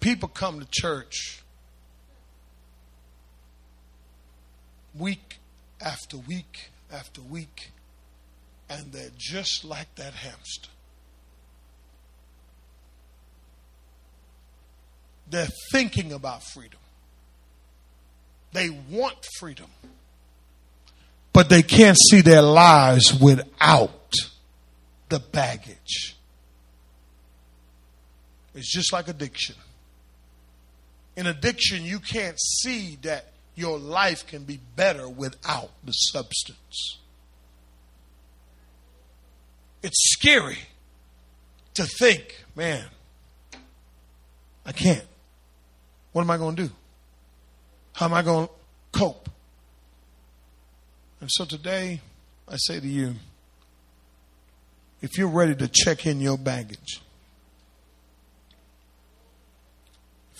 People 0.00 0.28
come 0.28 0.60
to 0.60 0.66
church 0.70 1.42
week 4.98 5.38
after 5.80 6.16
week 6.16 6.70
after 6.92 7.20
week, 7.20 7.70
and 8.68 8.92
they're 8.92 9.10
just 9.16 9.64
like 9.64 9.94
that 9.96 10.14
hamster. 10.14 10.70
They're 15.28 15.48
thinking 15.70 16.12
about 16.12 16.42
freedom. 16.42 16.80
They 18.52 18.68
want 18.90 19.14
freedom. 19.38 19.70
But 21.32 21.48
they 21.48 21.62
can't 21.62 21.96
see 22.10 22.20
their 22.20 22.42
lives 22.42 23.14
without 23.14 24.12
the 25.08 25.20
baggage. 25.20 26.16
It's 28.56 28.72
just 28.72 28.92
like 28.92 29.06
addiction 29.06 29.54
in 31.20 31.26
addiction, 31.26 31.84
you 31.84 31.98
can't 31.98 32.40
see 32.40 32.96
that 33.02 33.26
your 33.54 33.78
life 33.78 34.26
can 34.26 34.42
be 34.44 34.58
better 34.74 35.06
without 35.06 35.68
the 35.84 35.92
substance. 35.92 36.96
It's 39.82 40.12
scary 40.14 40.56
to 41.74 41.84
think, 41.84 42.42
man, 42.56 42.86
I 44.64 44.72
can't. 44.72 45.04
What 46.12 46.22
am 46.22 46.30
I 46.30 46.38
going 46.38 46.56
to 46.56 46.68
do? 46.68 46.72
How 47.92 48.06
am 48.06 48.14
I 48.14 48.22
going 48.22 48.46
to 48.48 48.98
cope? 48.98 49.28
And 51.20 51.28
so 51.30 51.44
today, 51.44 52.00
I 52.48 52.56
say 52.56 52.80
to 52.80 52.88
you, 52.88 53.14
if 55.02 55.18
you're 55.18 55.28
ready 55.28 55.54
to 55.54 55.68
check 55.68 56.06
in 56.06 56.22
your 56.22 56.38
baggage, 56.38 57.02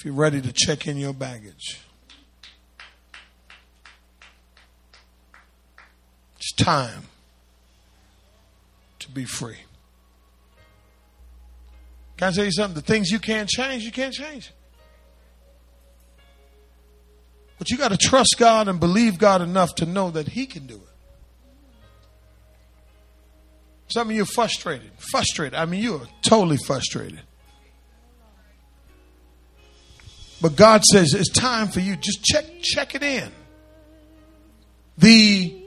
if 0.00 0.06
you're 0.06 0.14
ready 0.14 0.40
to 0.40 0.50
check 0.50 0.86
in 0.86 0.96
your 0.96 1.12
baggage. 1.12 1.78
It's 6.38 6.54
time 6.54 7.02
to 9.00 9.10
be 9.10 9.26
free. 9.26 9.58
Can 12.16 12.28
I 12.28 12.30
tell 12.32 12.46
you 12.46 12.50
something? 12.50 12.76
The 12.76 12.80
things 12.80 13.10
you 13.10 13.18
can't 13.18 13.46
change, 13.46 13.82
you 13.82 13.92
can't 13.92 14.14
change. 14.14 14.50
But 17.58 17.68
you 17.68 17.76
got 17.76 17.90
to 17.90 17.98
trust 17.98 18.36
God 18.38 18.68
and 18.68 18.80
believe 18.80 19.18
God 19.18 19.42
enough 19.42 19.74
to 19.74 19.84
know 19.84 20.10
that 20.12 20.28
He 20.28 20.46
can 20.46 20.66
do 20.66 20.76
it. 20.76 20.94
Some 23.88 24.08
of 24.08 24.16
you 24.16 24.22
are 24.22 24.24
frustrated. 24.34 24.92
Frustrated. 24.96 25.58
I 25.58 25.66
mean, 25.66 25.82
you 25.82 25.96
are 25.96 26.08
totally 26.22 26.56
frustrated. 26.56 27.20
But 30.40 30.56
God 30.56 30.84
says 30.84 31.12
it's 31.14 31.30
time 31.30 31.68
for 31.68 31.80
you. 31.80 31.96
Just 31.96 32.24
check, 32.24 32.46
check 32.62 32.94
it 32.94 33.02
in. 33.02 33.30
The 34.98 35.62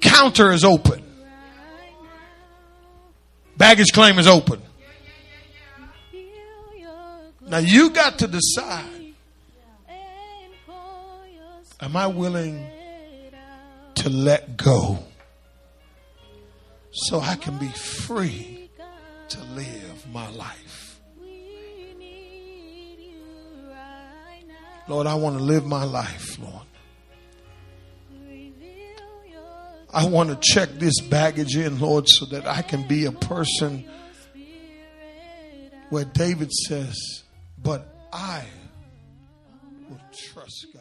counter 0.00 0.52
is 0.52 0.64
open. 0.64 1.04
Baggage 3.56 3.92
claim 3.92 4.18
is 4.18 4.26
open. 4.26 4.62
Now 7.46 7.58
you 7.58 7.90
got 7.90 8.18
to 8.20 8.26
decide 8.26 8.98
Am 11.80 11.96
I 11.96 12.08
willing 12.08 12.66
to 13.94 14.10
let 14.10 14.56
go 14.56 14.98
so 16.90 17.20
I 17.20 17.36
can 17.36 17.56
be 17.58 17.68
free 17.68 18.68
to 19.28 19.44
live 19.54 20.06
my 20.12 20.28
life? 20.30 20.87
Lord, 24.88 25.06
I 25.06 25.14
want 25.14 25.36
to 25.36 25.42
live 25.44 25.66
my 25.66 25.84
life, 25.84 26.38
Lord. 26.38 26.64
I 29.92 30.06
want 30.06 30.30
to 30.30 30.36
check 30.36 30.68
this 30.74 31.00
baggage 31.00 31.56
in, 31.56 31.78
Lord, 31.78 32.08
so 32.08 32.26
that 32.26 32.46
I 32.46 32.62
can 32.62 32.86
be 32.86 33.06
a 33.06 33.12
person 33.12 33.84
where 35.90 36.04
David 36.04 36.52
says, 36.52 37.24
But 37.62 37.86
I 38.12 38.44
will 39.88 40.00
trust 40.12 40.66
God. 40.74 40.77